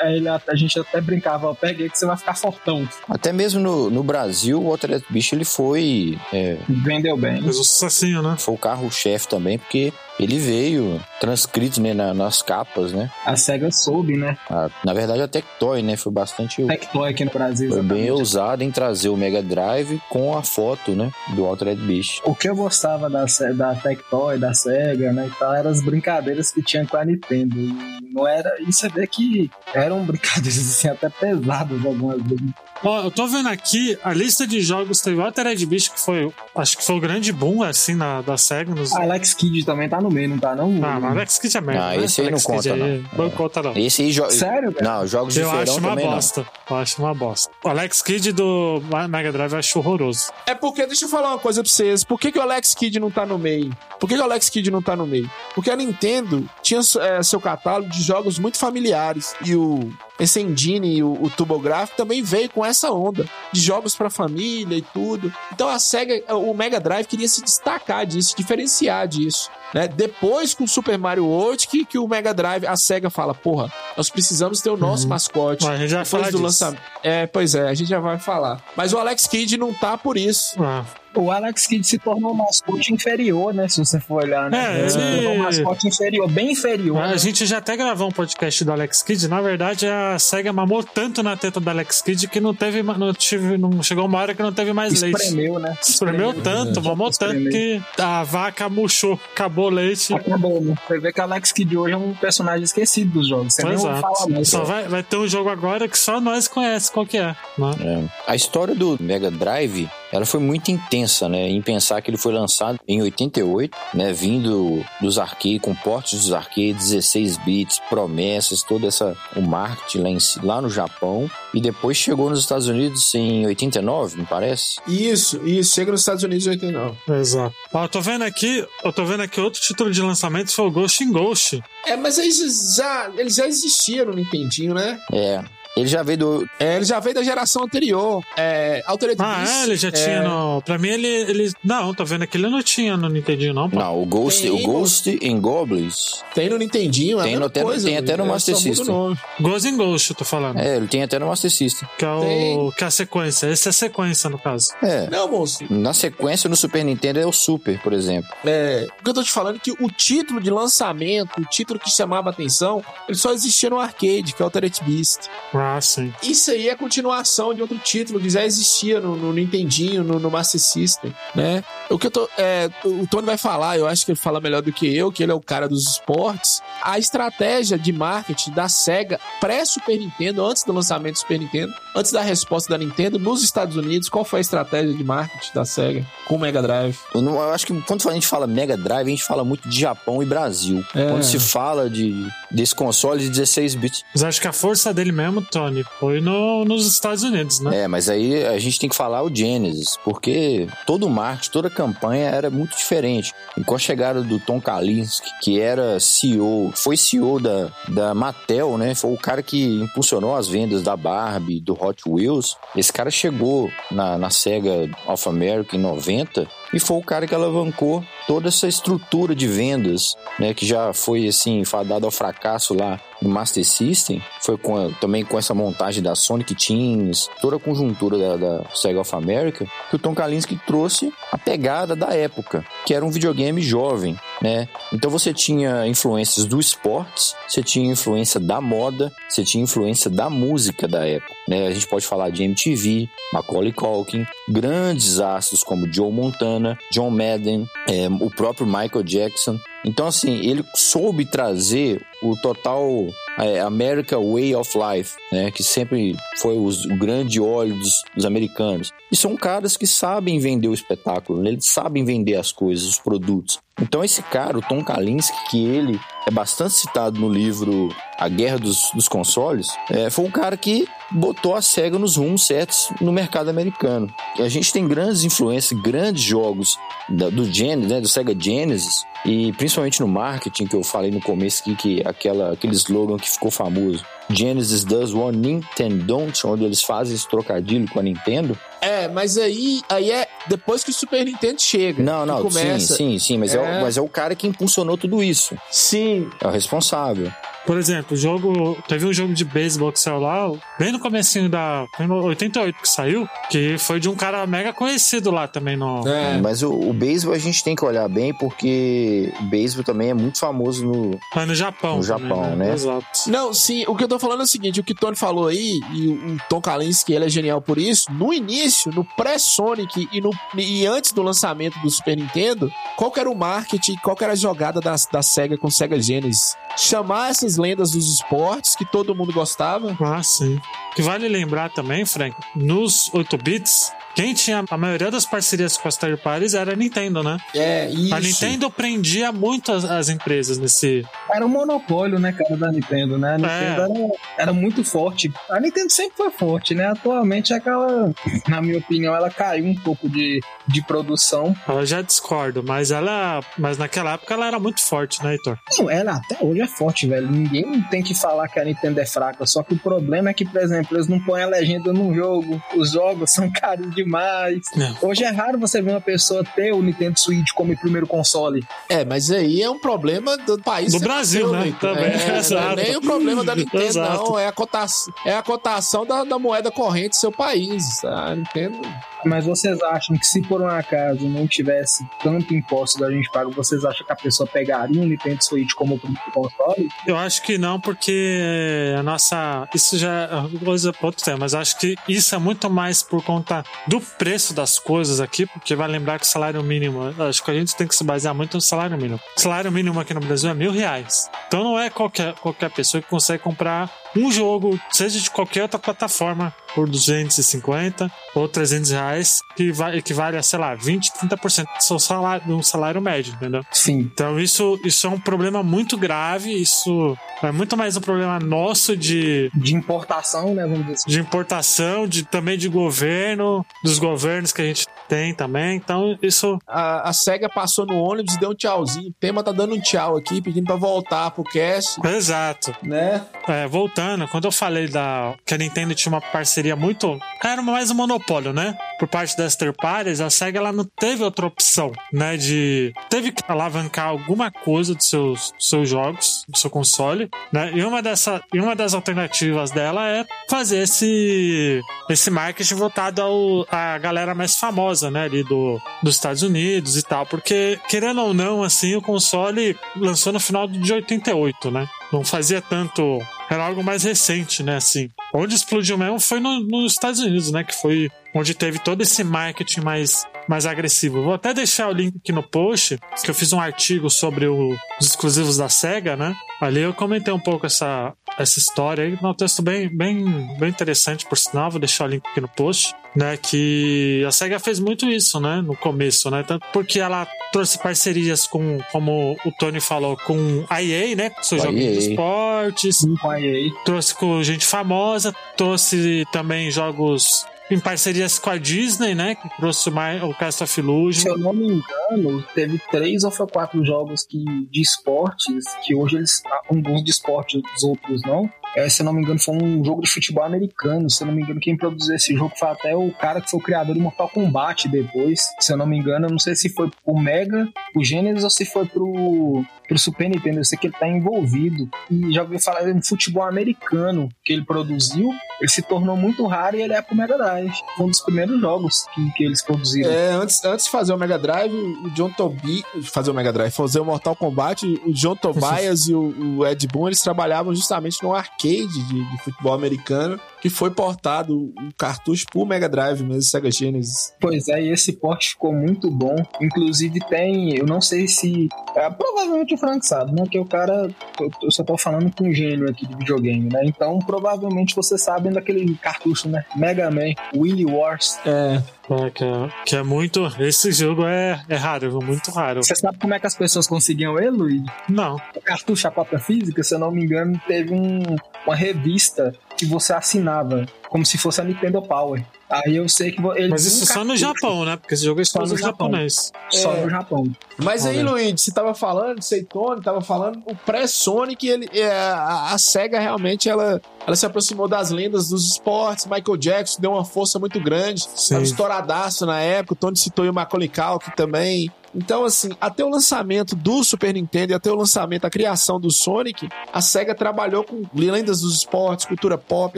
[0.02, 2.86] Aí ele, a gente até brincava, peguei que você vai ficar fortão.
[3.08, 6.18] Até mesmo no, no Brasil, o Altered Beast ele foi.
[6.32, 7.42] É, Vendeu bem.
[7.42, 8.36] Fez um sucessinho, né?
[8.38, 13.10] foi o carro-chefe também, porque ele veio transcrito né, na- nas capas, né?
[13.26, 14.36] A SEGA soube, né?
[14.50, 15.96] A- na verdade, a Tectoy, né?
[15.96, 16.64] Foi bastante.
[16.64, 17.70] Tectoy aqui no Brasil.
[17.70, 21.10] Foi bem ousado em trazer o Mega Drive com a foto, né?
[21.34, 22.20] Do Altered Beast.
[22.24, 26.50] O que eu gostava da, da Tectoy, da SEGA, né, e tal, eram as brincadeiras
[26.50, 27.56] que tinha com a Nintendo.
[27.58, 28.50] E não era.
[28.60, 32.50] E você vê que eram brincadeiras assim, até pesadas algumas vezes.
[32.84, 36.32] Ó, eu tô vendo aqui a lista de jogos teve o Altered Beast, que foi,
[36.56, 38.72] acho que foi o grande boom, assim, na, da SEGA.
[38.72, 38.94] Nos...
[38.94, 40.78] A Alex Kidd também tá no meio, não tá não?
[40.84, 41.84] Ah, Alex Kidd é merda.
[41.84, 42.04] Ah, né?
[42.04, 43.24] esse aí não Alex Kidd conta, aí não.
[43.24, 43.76] Não conta, não.
[43.76, 44.30] Esse aí joga.
[44.30, 44.84] Sério, velho?
[44.84, 46.46] Não, jogos de Eu feirão acho uma bosta.
[46.70, 47.52] Eu acho uma bosta.
[47.64, 50.30] O Alex Kidd do Mega Drive eu acho horroroso.
[50.46, 52.04] É porque, deixa eu falar uma coisa pra vocês.
[52.04, 53.76] Por que, que o Alex Kidd não tá no meio?
[53.98, 55.30] Por que, que o Alex Kidd não tá no meio?
[55.54, 59.34] Porque a Nintendo tinha é, seu catálogo de jogos muito familiares.
[59.44, 63.94] E o esse engine e o, o TurboGrafx também veio com essa onda de jogos
[63.94, 65.32] pra família e tudo.
[65.52, 69.50] Então a Sega, o Mega Drive queria se destacar disso, diferenciar disso.
[69.74, 69.86] Né?
[69.86, 73.72] Depois com o Super Mario World que, que o Mega Drive, a Sega fala, porra,
[73.96, 75.64] nós precisamos ter o nosso mascote.
[75.64, 76.42] Mas a gente já vai falar do disso.
[76.42, 76.82] lançamento.
[77.02, 78.62] É, pois é, a gente já vai falar.
[78.76, 80.60] Mas o Alex Kidd não tá por isso.
[80.62, 83.68] Ah, O Alex Kidd se tornou um mascote inferior, né?
[83.68, 84.84] Se você for olhar, né?
[84.84, 86.98] É, se ele- tornou um mascote inferior, bem inferior.
[87.02, 87.18] a né?
[87.18, 89.26] gente já até gravou um podcast do Alex Kidd.
[89.28, 93.12] Na verdade, a SEGA mamou tanto na teta do Alex Kidd que não teve, não
[93.12, 95.16] tive, não chegou uma hora que não teve mais leite.
[95.20, 95.76] Espremeu, né?
[95.82, 97.50] Espremeu tanto, mamou tanto Espremeu.
[97.52, 100.14] que a vaca murchou, acabou o leite.
[100.14, 100.74] Acabou, né?
[100.86, 103.54] Você vê que o Alex Kidd hoje é um personagem esquecido dos jogos.
[103.54, 104.00] Você nem ouve Exato.
[104.00, 104.48] falar mais.
[104.48, 107.34] Só vai, vai ter um jogo agora que só nós conhecemos qual que é.
[107.56, 107.70] Né?
[107.80, 108.30] É.
[108.30, 111.48] A história do Mega Drive, ela foi muito intensa, né?
[111.48, 114.12] Em pensar que ele foi lançado em 88, né?
[114.12, 120.08] Vindo dos arcades, com portes dos arcades, 16 bits, promessas, toda essa o marketing lá,
[120.08, 124.80] em lá no Japão e depois chegou nos Estados Unidos em 89, me parece.
[124.86, 125.74] Isso, isso.
[125.74, 126.96] Chega nos Estados Unidos em 89.
[127.08, 127.54] Exato.
[127.72, 130.70] Ó, eu tô vendo aqui, eu tô vendo aqui outro título de lançamento foi o
[130.70, 131.62] Ghost in Ghost.
[131.84, 134.98] É, mas eles já, eles já existiam no Nintendinho, né?
[135.12, 135.42] É.
[135.78, 136.50] Ele já veio do.
[136.58, 138.22] É, ele já veio da geração anterior.
[138.36, 140.62] É, Altered Ah, Beast, é, ele já é, tinha no.
[140.62, 141.52] Pra mim, ele, ele.
[141.64, 143.78] Não, tô vendo aqui, ele não tinha no Nintendinho, não, pô.
[143.78, 146.22] Não, o Ghost, Tem, o Ghost in Goblins.
[146.34, 149.16] Tem no Nintendinho, é Tem no- tem- coisa, tem até no é, Master System.
[149.40, 150.58] Ghost in Ghost, eu tô falando.
[150.58, 151.88] É, ele tem até no Master System.
[151.98, 152.72] Que é o.
[152.76, 153.46] Que é a sequência.
[153.46, 154.70] Esse é a sequência, no caso.
[154.82, 155.08] É.
[155.10, 155.64] Não, moço.
[155.70, 158.28] Na sequência, no Super Nintendo é o Super, por exemplo.
[158.44, 161.78] É, o que eu tô te falando é que o título de lançamento, o título
[161.78, 165.28] que chamava atenção, ele só existia no arcade, que é o Altered Beast.
[165.76, 166.12] Ah, sim.
[166.22, 170.30] Isso aí é continuação de outro título que já existia no, no Nintendinho, no, no
[170.30, 171.62] Master System, né?
[171.90, 172.28] O que eu tô.
[172.38, 175.22] é, o Tony vai falar, eu acho que ele fala melhor do que eu, que
[175.22, 176.60] ele é o cara dos esportes.
[176.82, 182.12] A estratégia de marketing da SEGA pré-Super Nintendo, antes do lançamento do Super Nintendo, antes
[182.12, 186.06] da resposta da Nintendo, nos Estados Unidos, qual foi a estratégia de marketing da SEGA
[186.26, 186.96] com o Mega Drive?
[187.14, 189.68] Eu, não- eu acho que quando a gente fala Mega Drive, a gente fala muito
[189.68, 190.84] de Japão e Brasil.
[190.94, 191.08] É.
[191.08, 194.04] Quando se fala de desse console de 16 bits.
[194.14, 197.84] Mas acho que a força dele mesmo, Tony, foi no, nos Estados Unidos, né?
[197.84, 201.68] É, mas aí a gente tem que falar o Genesis, porque todo o marketing, toda
[201.68, 203.32] a campanha era muito diferente.
[203.56, 208.76] E com a chegada do Tom Kalinske, que era CEO, foi CEO da, da Mattel,
[208.78, 208.94] né?
[208.94, 212.56] Foi o cara que impulsionou as vendas da Barbie, do Hot Wheels.
[212.76, 217.34] Esse cara chegou na, na SEGA of America em 90 e foi o cara que
[217.34, 220.52] alavancou toda essa estrutura de vendas, né?
[220.52, 224.22] Que já foi, assim, fadada ao fracasso lá no Master System.
[224.40, 229.00] Foi com também com essa montagem da Sonic Teams, toda a conjuntura da, da Sega
[229.00, 233.60] of America, que o Tom Kalinske trouxe a pegada da época, que era um videogame
[233.62, 234.68] jovem, né?
[234.92, 240.30] Então você tinha influências do esportes, você tinha influência da moda, você tinha influência da
[240.30, 241.66] música da época, né?
[241.66, 247.68] A gente pode falar de MTV, Macaulay Culkin, grandes astros como Joe Montana, John Madden,
[247.88, 249.58] é, o próprio Michael Jackson.
[249.84, 253.06] Então, assim, ele soube trazer o total
[253.38, 255.50] é, America Way of Life, né?
[255.52, 258.90] Que sempre foi os- o grande óleo dos, dos americanos.
[259.12, 261.50] E são caras que sabem vender o espetáculo, né?
[261.50, 263.60] eles sabem vender as coisas, os produtos.
[263.80, 267.88] Então, esse cara, o Tom Kalinske, que ele é bastante citado no livro
[268.18, 272.44] A Guerra dos, dos Consoles, é, foi um cara que botou a SEGA nos rumos
[272.46, 274.12] certos no mercado americano.
[274.38, 276.78] E a gente tem grandes influências, grandes jogos
[277.08, 281.20] da- do Genesis, né, do Sega Genesis, e principalmente no marketing, que eu falei no
[281.20, 284.04] começo aqui, que aquela, aquele slogan que ficou famoso.
[284.30, 288.58] Genesis does one Nintendo, onde eles fazem esse trocadilho com a Nintendo.
[288.80, 292.02] É, mas aí, aí é depois que o Super Nintendo chega.
[292.02, 292.94] Não, que não, começa.
[292.96, 293.58] sim, sim, sim, mas é.
[293.58, 293.78] É.
[293.78, 295.56] o, mas é o cara que impulsionou tudo isso.
[295.70, 297.32] Sim, É o responsável.
[297.66, 298.76] Por exemplo, o jogo.
[298.86, 301.86] Teve um jogo de beisebol que saiu lá, bem no comecinho da.
[301.96, 306.06] Foi no 88 que saiu, que foi de um cara mega conhecido lá também no.
[306.06, 306.38] É.
[306.40, 310.14] Mas o, o beisebol a gente tem que olhar bem, porque o beisebol também é
[310.14, 311.18] muito famoso no.
[311.32, 311.98] Foi no Japão.
[311.98, 312.72] No também, Japão, né?
[312.72, 313.06] Exato.
[313.28, 315.48] Não, sim, o que eu tô falando é o seguinte, o que o Tony falou
[315.48, 320.08] aí, e o o Tom Kalinske, ele é genial por isso, no início, no pré-Sonic
[320.12, 324.16] e, no, e antes do lançamento do Super Nintendo, qual que era o marketing, qual
[324.16, 326.56] que era a jogada da, da SEGA com SEGA Genesis?
[326.76, 330.60] Chamar essas lendas dos esportes que todo mundo gostava, Ah, sim.
[330.94, 335.86] Que vale lembrar também, Frank, nos 8 bits, quem tinha a maioria das parcerias com
[335.86, 337.36] as third parties era a Nintendo, né?
[337.54, 338.12] é isso.
[338.12, 341.06] A Nintendo prendia muito as, as empresas nesse.
[341.32, 343.34] Era um monopólio, né, cara, da Nintendo, né?
[343.34, 345.32] A Nintendo era, era muito forte.
[345.48, 346.86] A Nintendo sempre foi forte, né?
[346.86, 348.12] Atualmente aquela,
[348.48, 351.54] na minha opinião, ela caiu um pouco de, de produção.
[351.68, 353.38] Eu já discordo, mas ela.
[353.56, 355.56] Mas naquela época ela era muito forte, né, Heitor?
[355.78, 357.30] Não, ela até hoje é forte, velho.
[357.30, 359.46] Ninguém tem que falar que a Nintendo é fraca.
[359.46, 362.60] Só que o problema é que, por exemplo, eles não põem a legenda no jogo.
[362.74, 364.60] Os jogos são caros demais.
[364.74, 364.96] Não.
[365.02, 368.66] Hoje é raro você ver uma pessoa ter o Nintendo Switch como primeiro console.
[368.88, 370.92] É, mas aí é um problema do país.
[370.92, 371.66] Do Brasil, né?
[371.66, 371.94] Heitor.
[371.94, 372.76] Também, É, não é exato.
[372.76, 374.30] nem o problema da Nintendo, Exato.
[374.30, 374.38] não.
[374.38, 378.02] É a cotação, é a cotação da, da moeda corrente do seu país.
[378.04, 378.80] A Nintendo.
[379.24, 383.50] Mas vocês acham que se por um acaso não tivesse tanto imposto da gente paga,
[383.50, 385.98] vocês acham que a pessoa pegaria um Nintendo Switch como
[386.32, 386.88] console?
[387.06, 389.68] Eu acho que não, porque a nossa.
[389.74, 393.22] Isso já é coisa pra outro tema, mas acho que isso é muito mais por
[393.22, 397.14] conta do preço das coisas aqui, porque vai lembrar que o salário mínimo.
[397.28, 399.20] Acho que a gente tem que se basear muito no salário mínimo.
[399.36, 401.30] O salário mínimo aqui no Brasil é mil reais.
[401.46, 405.78] Então não é qualquer, qualquer pessoa que consegue comprar um jogo, seja de qualquer outra
[405.78, 411.82] plataforma, por 250 ou 300 reais, que vai, equivale a, sei lá, 20, 30% do
[411.82, 413.62] seu salário, de um salário médio, entendeu?
[413.72, 413.98] Sim.
[413.98, 418.96] Então isso, isso é um problema muito grave, isso é muito mais um problema nosso
[418.96, 420.62] de, De importação, né?
[420.62, 421.10] Vamos dizer assim.
[421.10, 425.76] de importação, de, também de governo, dos governos que a gente tem também.
[425.76, 429.08] Então isso A, a SEGA passou no ônibus e deu um tchauzinho.
[429.08, 432.74] O tema tá dando um tchau aqui, pedindo pra voltar pro cast, Exato.
[432.82, 433.24] né?
[433.48, 433.66] É,
[433.98, 437.18] voltando, quando eu falei da que a Nintendo tinha uma parceria muito.
[437.42, 438.76] Era mais um monopólio, né?
[438.98, 439.76] Por parte das third
[440.24, 442.36] a SEGA ela não teve outra opção, né?
[442.36, 442.92] De.
[443.10, 447.72] Teve que alavancar alguma coisa dos seus, seus jogos, do seu console, né?
[447.74, 453.66] E uma, dessa, e uma das alternativas dela é fazer esse, esse marketing voltado ao,
[453.70, 455.24] à galera mais famosa, né?
[455.24, 457.26] Ali do, dos Estados Unidos e tal.
[457.26, 461.88] Porque, querendo ou não, assim, o console lançou no final de 88, né?
[462.12, 463.18] Não fazia tanto.
[463.50, 464.76] Era algo mais recente, né?
[464.76, 465.08] Assim.
[465.32, 467.64] Onde explodiu mesmo foi no- nos Estados Unidos, né?
[467.64, 471.22] Que foi onde teve todo esse marketing mais, mais agressivo.
[471.22, 474.76] Vou até deixar o link aqui no post, que eu fiz um artigo sobre o-
[475.00, 476.34] os exclusivos da SEGA, né?
[476.60, 479.18] Ali eu comentei um pouco essa, essa história aí.
[479.20, 480.24] É um texto bem, bem,
[480.58, 481.70] bem interessante, por sinal.
[481.70, 482.94] Vou deixar o link aqui no post.
[483.16, 487.78] Né, que a SEGA fez muito isso, né, no começo, né, tanto porque ela trouxe
[487.78, 492.98] parcerias com, como o Tony falou, com a EA, né, com seus joguinhos de esportes,
[493.20, 493.72] com a EA.
[493.84, 499.34] trouxe com gente famosa, trouxe também jogos em parcerias com a Disney, né?
[499.34, 499.92] Que trouxe o,
[500.30, 501.30] o Cast of Se Illusion.
[501.30, 506.42] eu não me engano, teve três ou quatro jogos que, de esportes, que hoje eles.
[506.68, 508.50] Alguns de esporte, os outros não.
[508.76, 511.08] É, se eu não me engano, foi um jogo de futebol americano.
[511.08, 513.58] Se eu não me engano, quem produziu esse jogo foi até o cara que foi
[513.58, 515.40] o criador do Mortal Kombat depois.
[515.58, 518.50] Se eu não me engano, eu não sei se foi pro Mega, pro Genesis ou
[518.50, 520.60] se foi pro, pro Super Nintendo.
[520.60, 521.88] Eu sei que ele tá envolvido.
[522.10, 525.30] E já ouvi falar de um futebol americano que ele produziu.
[525.60, 527.72] Ele se tornou muito raro e ele é pro Mega Drive.
[527.96, 530.10] Foi um dos primeiros jogos que, que eles produziram.
[530.10, 532.84] É, antes, antes de fazer o Mega Drive, o John Tobias.
[533.10, 536.86] Fazer o Mega Drive, fazer o Mortal Kombat, o John Tobias e o, o Ed
[536.86, 542.46] Boon, eles trabalhavam justamente no arcade de, de futebol americano, que foi portado o cartucho
[542.50, 544.34] pro Mega Drive mesmo, Sega Genesis.
[544.40, 546.36] Pois é, e esse porte ficou muito bom.
[546.60, 548.68] Inclusive tem, eu não sei se.
[548.96, 550.44] É, provavelmente o Frank sabe, né?
[550.50, 551.08] Que o cara.
[551.40, 553.82] Eu, eu só tô falando com um gênio aqui de videogame, né?
[553.84, 556.64] Então provavelmente você sabe daquele cartucho, né?
[556.76, 558.38] Mega Man, Willy Wars.
[558.44, 558.82] É.
[559.10, 560.46] É, que, é, que é muito.
[560.60, 562.84] Esse jogo é, é raro, muito raro.
[562.84, 564.84] Você sabe como é que as pessoas conseguiam ele, Luigi?
[565.08, 565.36] Não.
[565.56, 568.20] O cartucho, a cópia física, se eu não me engano, teve um,
[568.66, 572.44] uma revista que você assinava, como se fosse a Nintendo Power.
[572.68, 574.96] Aí eu sei que vo- ele Mas isso só no Japão, né?
[574.98, 576.52] Porque esse jogo é Só no japonês.
[576.68, 577.00] Só É.
[577.04, 577.44] no Japão.
[577.82, 578.22] Mas aí.
[578.22, 583.18] Luigi, você tava falando, sei, Tony, tava falando, o pré-Sonic, ele, é, a, a SEGA
[583.20, 587.80] realmente, ela, ela se aproximou das lendas dos esportes, Michael Jackson deu uma força muito
[587.80, 588.54] grande, Sim.
[588.54, 591.90] tava estouradaço na época, o Tony citou o Macaulay Culkin também.
[592.14, 596.10] Então, assim, até o lançamento do Super Nintendo e até o lançamento, a criação do
[596.10, 599.96] Sonic, a SEGA trabalhou com lendas dos esportes, cultura pop,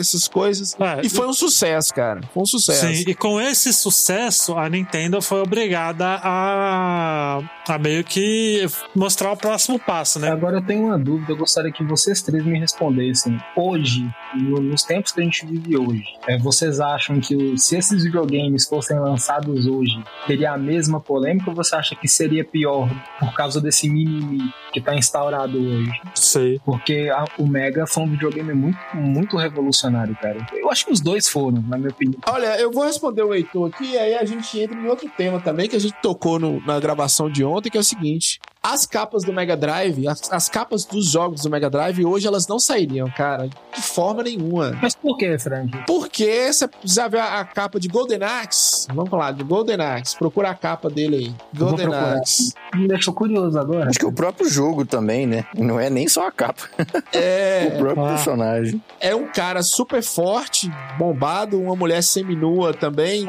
[0.00, 2.86] essas coisas, É, e foi um sucesso, cara, foi um sucesso.
[2.86, 9.36] Sim, e com esse sucesso, a Nintendo foi obrigada a, a meio que mostrar o
[9.36, 10.30] próximo passo, né?
[10.30, 13.38] Agora eu tenho uma dúvida, eu gostaria que vocês três me respondessem.
[13.56, 18.02] Hoje, no- nos tempos que a gente vive hoje, é, vocês acham que se esses
[18.04, 23.32] videogames fossem lançados hoje, teria a mesma polêmica ou você acha que seria pior por
[23.34, 25.90] causa desse mimimi que tá instaurado hoje?
[26.14, 26.60] Sei.
[26.64, 30.46] Porque a- o Mega foi um videogame muito, muito revolucionário, cara.
[30.52, 32.20] Eu acho que os dois foram, na minha opinião.
[32.28, 35.40] Olha, eu vou responder o Heitor aqui, e aí a gente entra em outro tema
[35.40, 38.40] também, que a gente tocou no- na gravação de ontem, que é o seguinte.
[38.62, 42.46] As capas do Mega Drive, as, as capas dos jogos do Mega Drive, hoje elas
[42.46, 44.78] não sairiam, cara, de forma nenhuma.
[44.82, 45.70] Mas por que, Frank?
[45.86, 48.86] Porque você já viu a, a capa de Golden Axe?
[48.92, 50.14] Vamos falar de Golden Axe.
[50.18, 51.34] Procura a capa dele aí.
[51.58, 51.94] Golden.
[51.94, 52.52] Axe.
[52.74, 53.88] Me deixou curioso agora.
[53.88, 55.46] Acho que o próprio jogo também, né?
[55.56, 56.68] Não é nem só a capa,
[57.14, 58.08] É, o próprio ah.
[58.14, 58.82] personagem.
[59.00, 63.26] é um cara super forte, bombado, uma mulher seminua também.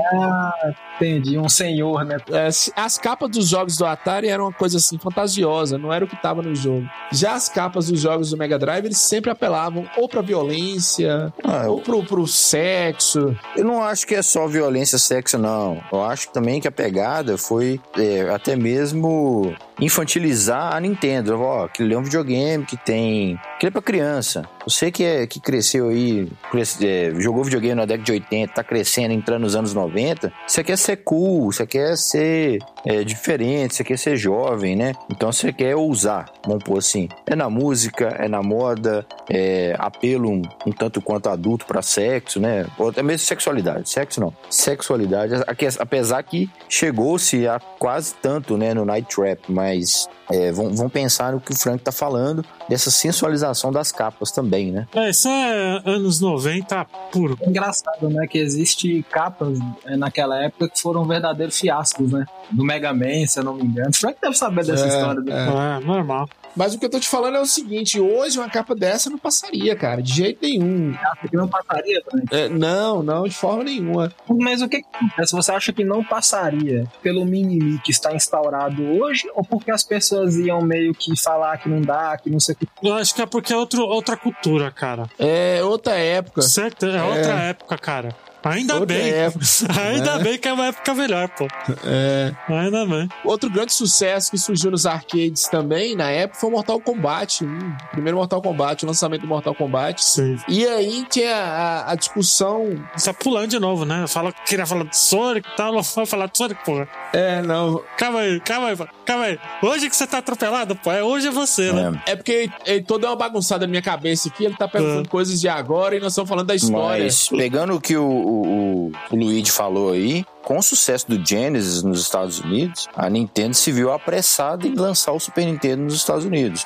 [0.97, 2.17] Entendi, um senhor, né?
[2.31, 6.07] É, as capas dos jogos do Atari eram uma coisa assim fantasiosa, não era o
[6.07, 6.85] que tava no jogo.
[7.11, 11.67] Já as capas dos jogos do Mega Drive, eles sempre apelavam ou pra violência, Ah,
[11.67, 13.35] ou pro, pro sexo.
[13.55, 15.81] eu não acho que é só violência, sexo, não.
[15.91, 21.39] Eu acho também que a pegada foi é, até mesmo infantilizar a Nintendo.
[21.39, 23.39] Ó, aquele é um videogame que tem.
[23.55, 24.43] Aquele é pra criança.
[24.65, 28.63] Você que, é, que cresceu aí, cresce- é, jogou videogame na década de 80, tá
[28.63, 33.83] crescendo, entrando nos anos 90, você quer ser cool, você quer ser é, diferente, você
[33.83, 34.93] quer ser jovem, né?
[35.11, 37.09] Então você quer ousar, vamos pôr assim.
[37.25, 42.39] É na música, é na moda, é apelo um, um tanto quanto adulto pra sexo,
[42.39, 42.65] né?
[42.77, 43.89] Ou até mesmo sexualidade.
[43.89, 44.33] Sexo não.
[44.49, 45.33] Sexualidade,
[45.79, 51.33] apesar que chegou-se a quase tanto, né, no Night Trap, mas é, vão, vão pensar
[51.33, 54.87] no que o Frank tá falando, dessa sensualização das capas também, né?
[54.95, 57.37] É, isso é anos 90 puro.
[57.45, 58.27] Engraçado, né?
[58.27, 62.25] Que existe capas é, naquela época que foram verdadeiros fiascos, né?
[62.49, 63.93] Do Mega Man, se eu não me engano.
[63.93, 65.21] Frank deve saber dessa É, história.
[65.21, 65.25] né?
[65.25, 65.31] Do...
[65.31, 65.77] é.
[65.77, 66.29] É, normal.
[66.53, 69.17] Mas o que eu tô te falando é o seguinte: hoje uma capa dessa não
[69.17, 70.93] passaria, cara, de jeito nenhum.
[70.93, 72.25] Acha que não passaria, Frank?
[72.29, 74.11] É, não, não, de forma nenhuma.
[74.27, 75.31] Mas o que acontece?
[75.33, 80.35] Você acha que não passaria pelo mimimi que está instaurado hoje ou porque as pessoas
[80.35, 82.60] iam meio que falar que não dá, que não sei o que?
[82.83, 85.09] Eu acho que é porque é outro, outra cultura, cara.
[85.17, 86.41] É outra época.
[86.41, 86.85] Certo?
[86.85, 88.15] É, outra época, cara.
[88.43, 89.09] Ainda Outra bem.
[89.11, 89.45] época.
[89.81, 90.19] Ainda É.
[90.23, 91.47] bem que é uma época melhor, pô.
[91.85, 92.33] É.
[92.49, 93.07] Ainda bem.
[93.23, 97.43] Outro grande sucesso que surgiu nos arcades também, na época, foi o Mortal Kombat.
[97.45, 100.03] hum, primeiro Mortal Kombat, o lançamento do Mortal Kombat.
[100.03, 100.37] Sim.
[100.47, 102.83] E aí tinha a, a discussão.
[102.95, 104.05] Você tá pulando de novo, né?
[104.07, 106.87] Fala que queria falar de Sonic e tal, não vai falar de Sonic, porra.
[107.13, 107.81] É, não.
[107.97, 109.39] Calma aí, calma aí, calma aí.
[109.61, 112.01] Hoje que você tá atropelado, pô, é hoje é você, né?
[112.05, 115.07] É porque ele toda uma bagunçada na minha cabeça aqui, ele tá perguntando É.
[115.09, 117.03] coisas de agora e nós estamos falando da história.
[117.03, 121.83] Mas pegando o que o, o, o- Luigi falou aí, com o sucesso do Genesis
[121.83, 126.25] nos Estados Unidos, a Nintendo se viu apressada em lançar o Super Nintendo nos Estados
[126.25, 126.65] Unidos.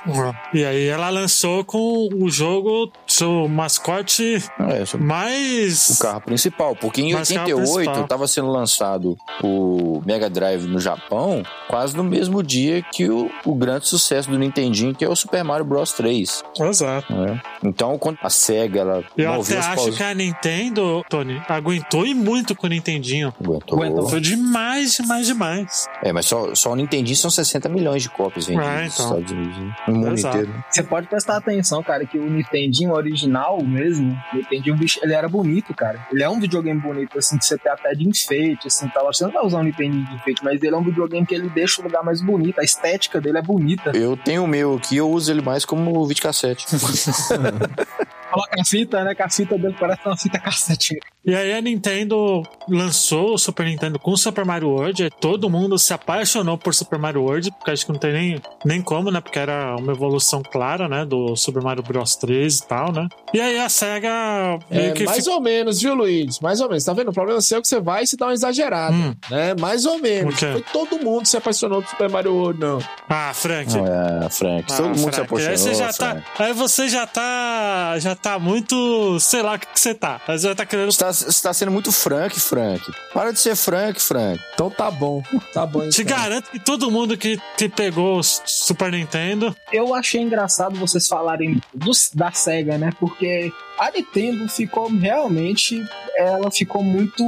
[0.53, 5.89] E aí ela lançou com o jogo, seu mascote É, mais.
[5.89, 8.03] o carro principal, porque em carro 88 principal.
[8.03, 13.55] estava sendo lançado o Mega Drive no Japão, quase no mesmo dia que o, o
[13.55, 16.43] grande sucesso do Nintendinho, que é o Super Mario Bros 3.
[16.59, 17.13] Exato.
[17.13, 17.41] né?
[17.63, 22.13] Então, quando a SEGA ela Eu até acho paus- que a Nintendo, Tony, aguentou e
[22.13, 23.33] muito com o Nintendinho.
[23.73, 23.83] Aguentou.
[23.83, 24.09] Aguentou.
[24.09, 25.87] Foi demais, demais, demais.
[26.03, 29.05] É, mas só, só o Nintendinho são 60 milhões de cópias vendidas É, nos então.
[29.05, 29.57] Estados Unidos.
[29.57, 29.75] Né?
[29.87, 30.37] No mundo Exato.
[30.37, 30.63] inteiro.
[30.69, 35.27] Você pode prestar atenção, cara, que o Nintendinho original mesmo, o Nintendinho, bicho, ele era
[35.27, 36.05] bonito, cara.
[36.11, 39.11] Ele é um videogame bonito, assim, que você tem até de enfeite, assim, tal.
[39.11, 41.49] Você não vai usar um Nintendinho de enfeite, mas ele é um videogame que ele
[41.49, 42.59] deixa o lugar mais bonito.
[42.59, 43.91] A estética dele é bonita.
[43.93, 46.65] Eu tenho o meu aqui, eu uso ele mais como videocassete.
[48.31, 49.15] Coloca a fita, né?
[49.15, 50.99] Que a fita dele parece uma fita cassete.
[51.23, 55.09] E aí a Nintendo lançou o Super Nintendo com Super Mario World.
[55.21, 58.81] Todo mundo se apaixonou por Super Mario World, porque acho que não tem nem, nem
[58.81, 59.21] como, né?
[59.21, 61.05] Porque era uma evolução clara, né?
[61.05, 63.07] Do Super Mario Bros 3 e tal, né?
[63.33, 66.39] E aí a SEGA meio É, que mais ficou- ou menos, viu, Luiz?
[66.41, 66.83] Mais ou menos.
[66.83, 67.09] Tá vendo?
[67.09, 68.93] O problema seu é que você vai e se dá uma exagerada.
[68.93, 69.15] Hum.
[69.29, 69.55] Né?
[69.57, 70.35] Mais ou menos.
[70.37, 70.47] Quê?
[70.51, 72.79] Foi todo mundo se apaixonou por Super Mario World, não.
[73.09, 73.71] Ah, Frank.
[73.73, 75.51] É, Frank, Ah, todo mundo se Frank, apaixonou.
[75.51, 79.67] Aí você já tá, aí você já tá, já tá muito, sei lá o que,
[79.67, 80.19] que você tá.
[80.27, 82.81] Você já tá querendo Você tá, você tá sendo muito Frank, Frank.
[83.13, 84.39] Para de ser Frank, Frank.
[84.53, 85.21] Então tá bom.
[85.53, 85.87] Tá bom.
[85.89, 86.17] Te então.
[86.17, 89.55] garanto que todo mundo que, que pegou o Super Nintendo.
[89.71, 92.91] Eu achei engraçado vocês falarem dos- da SEGA, né?
[92.99, 95.83] Porque a Nintendo ficou realmente.
[96.17, 97.23] Ela ficou muito.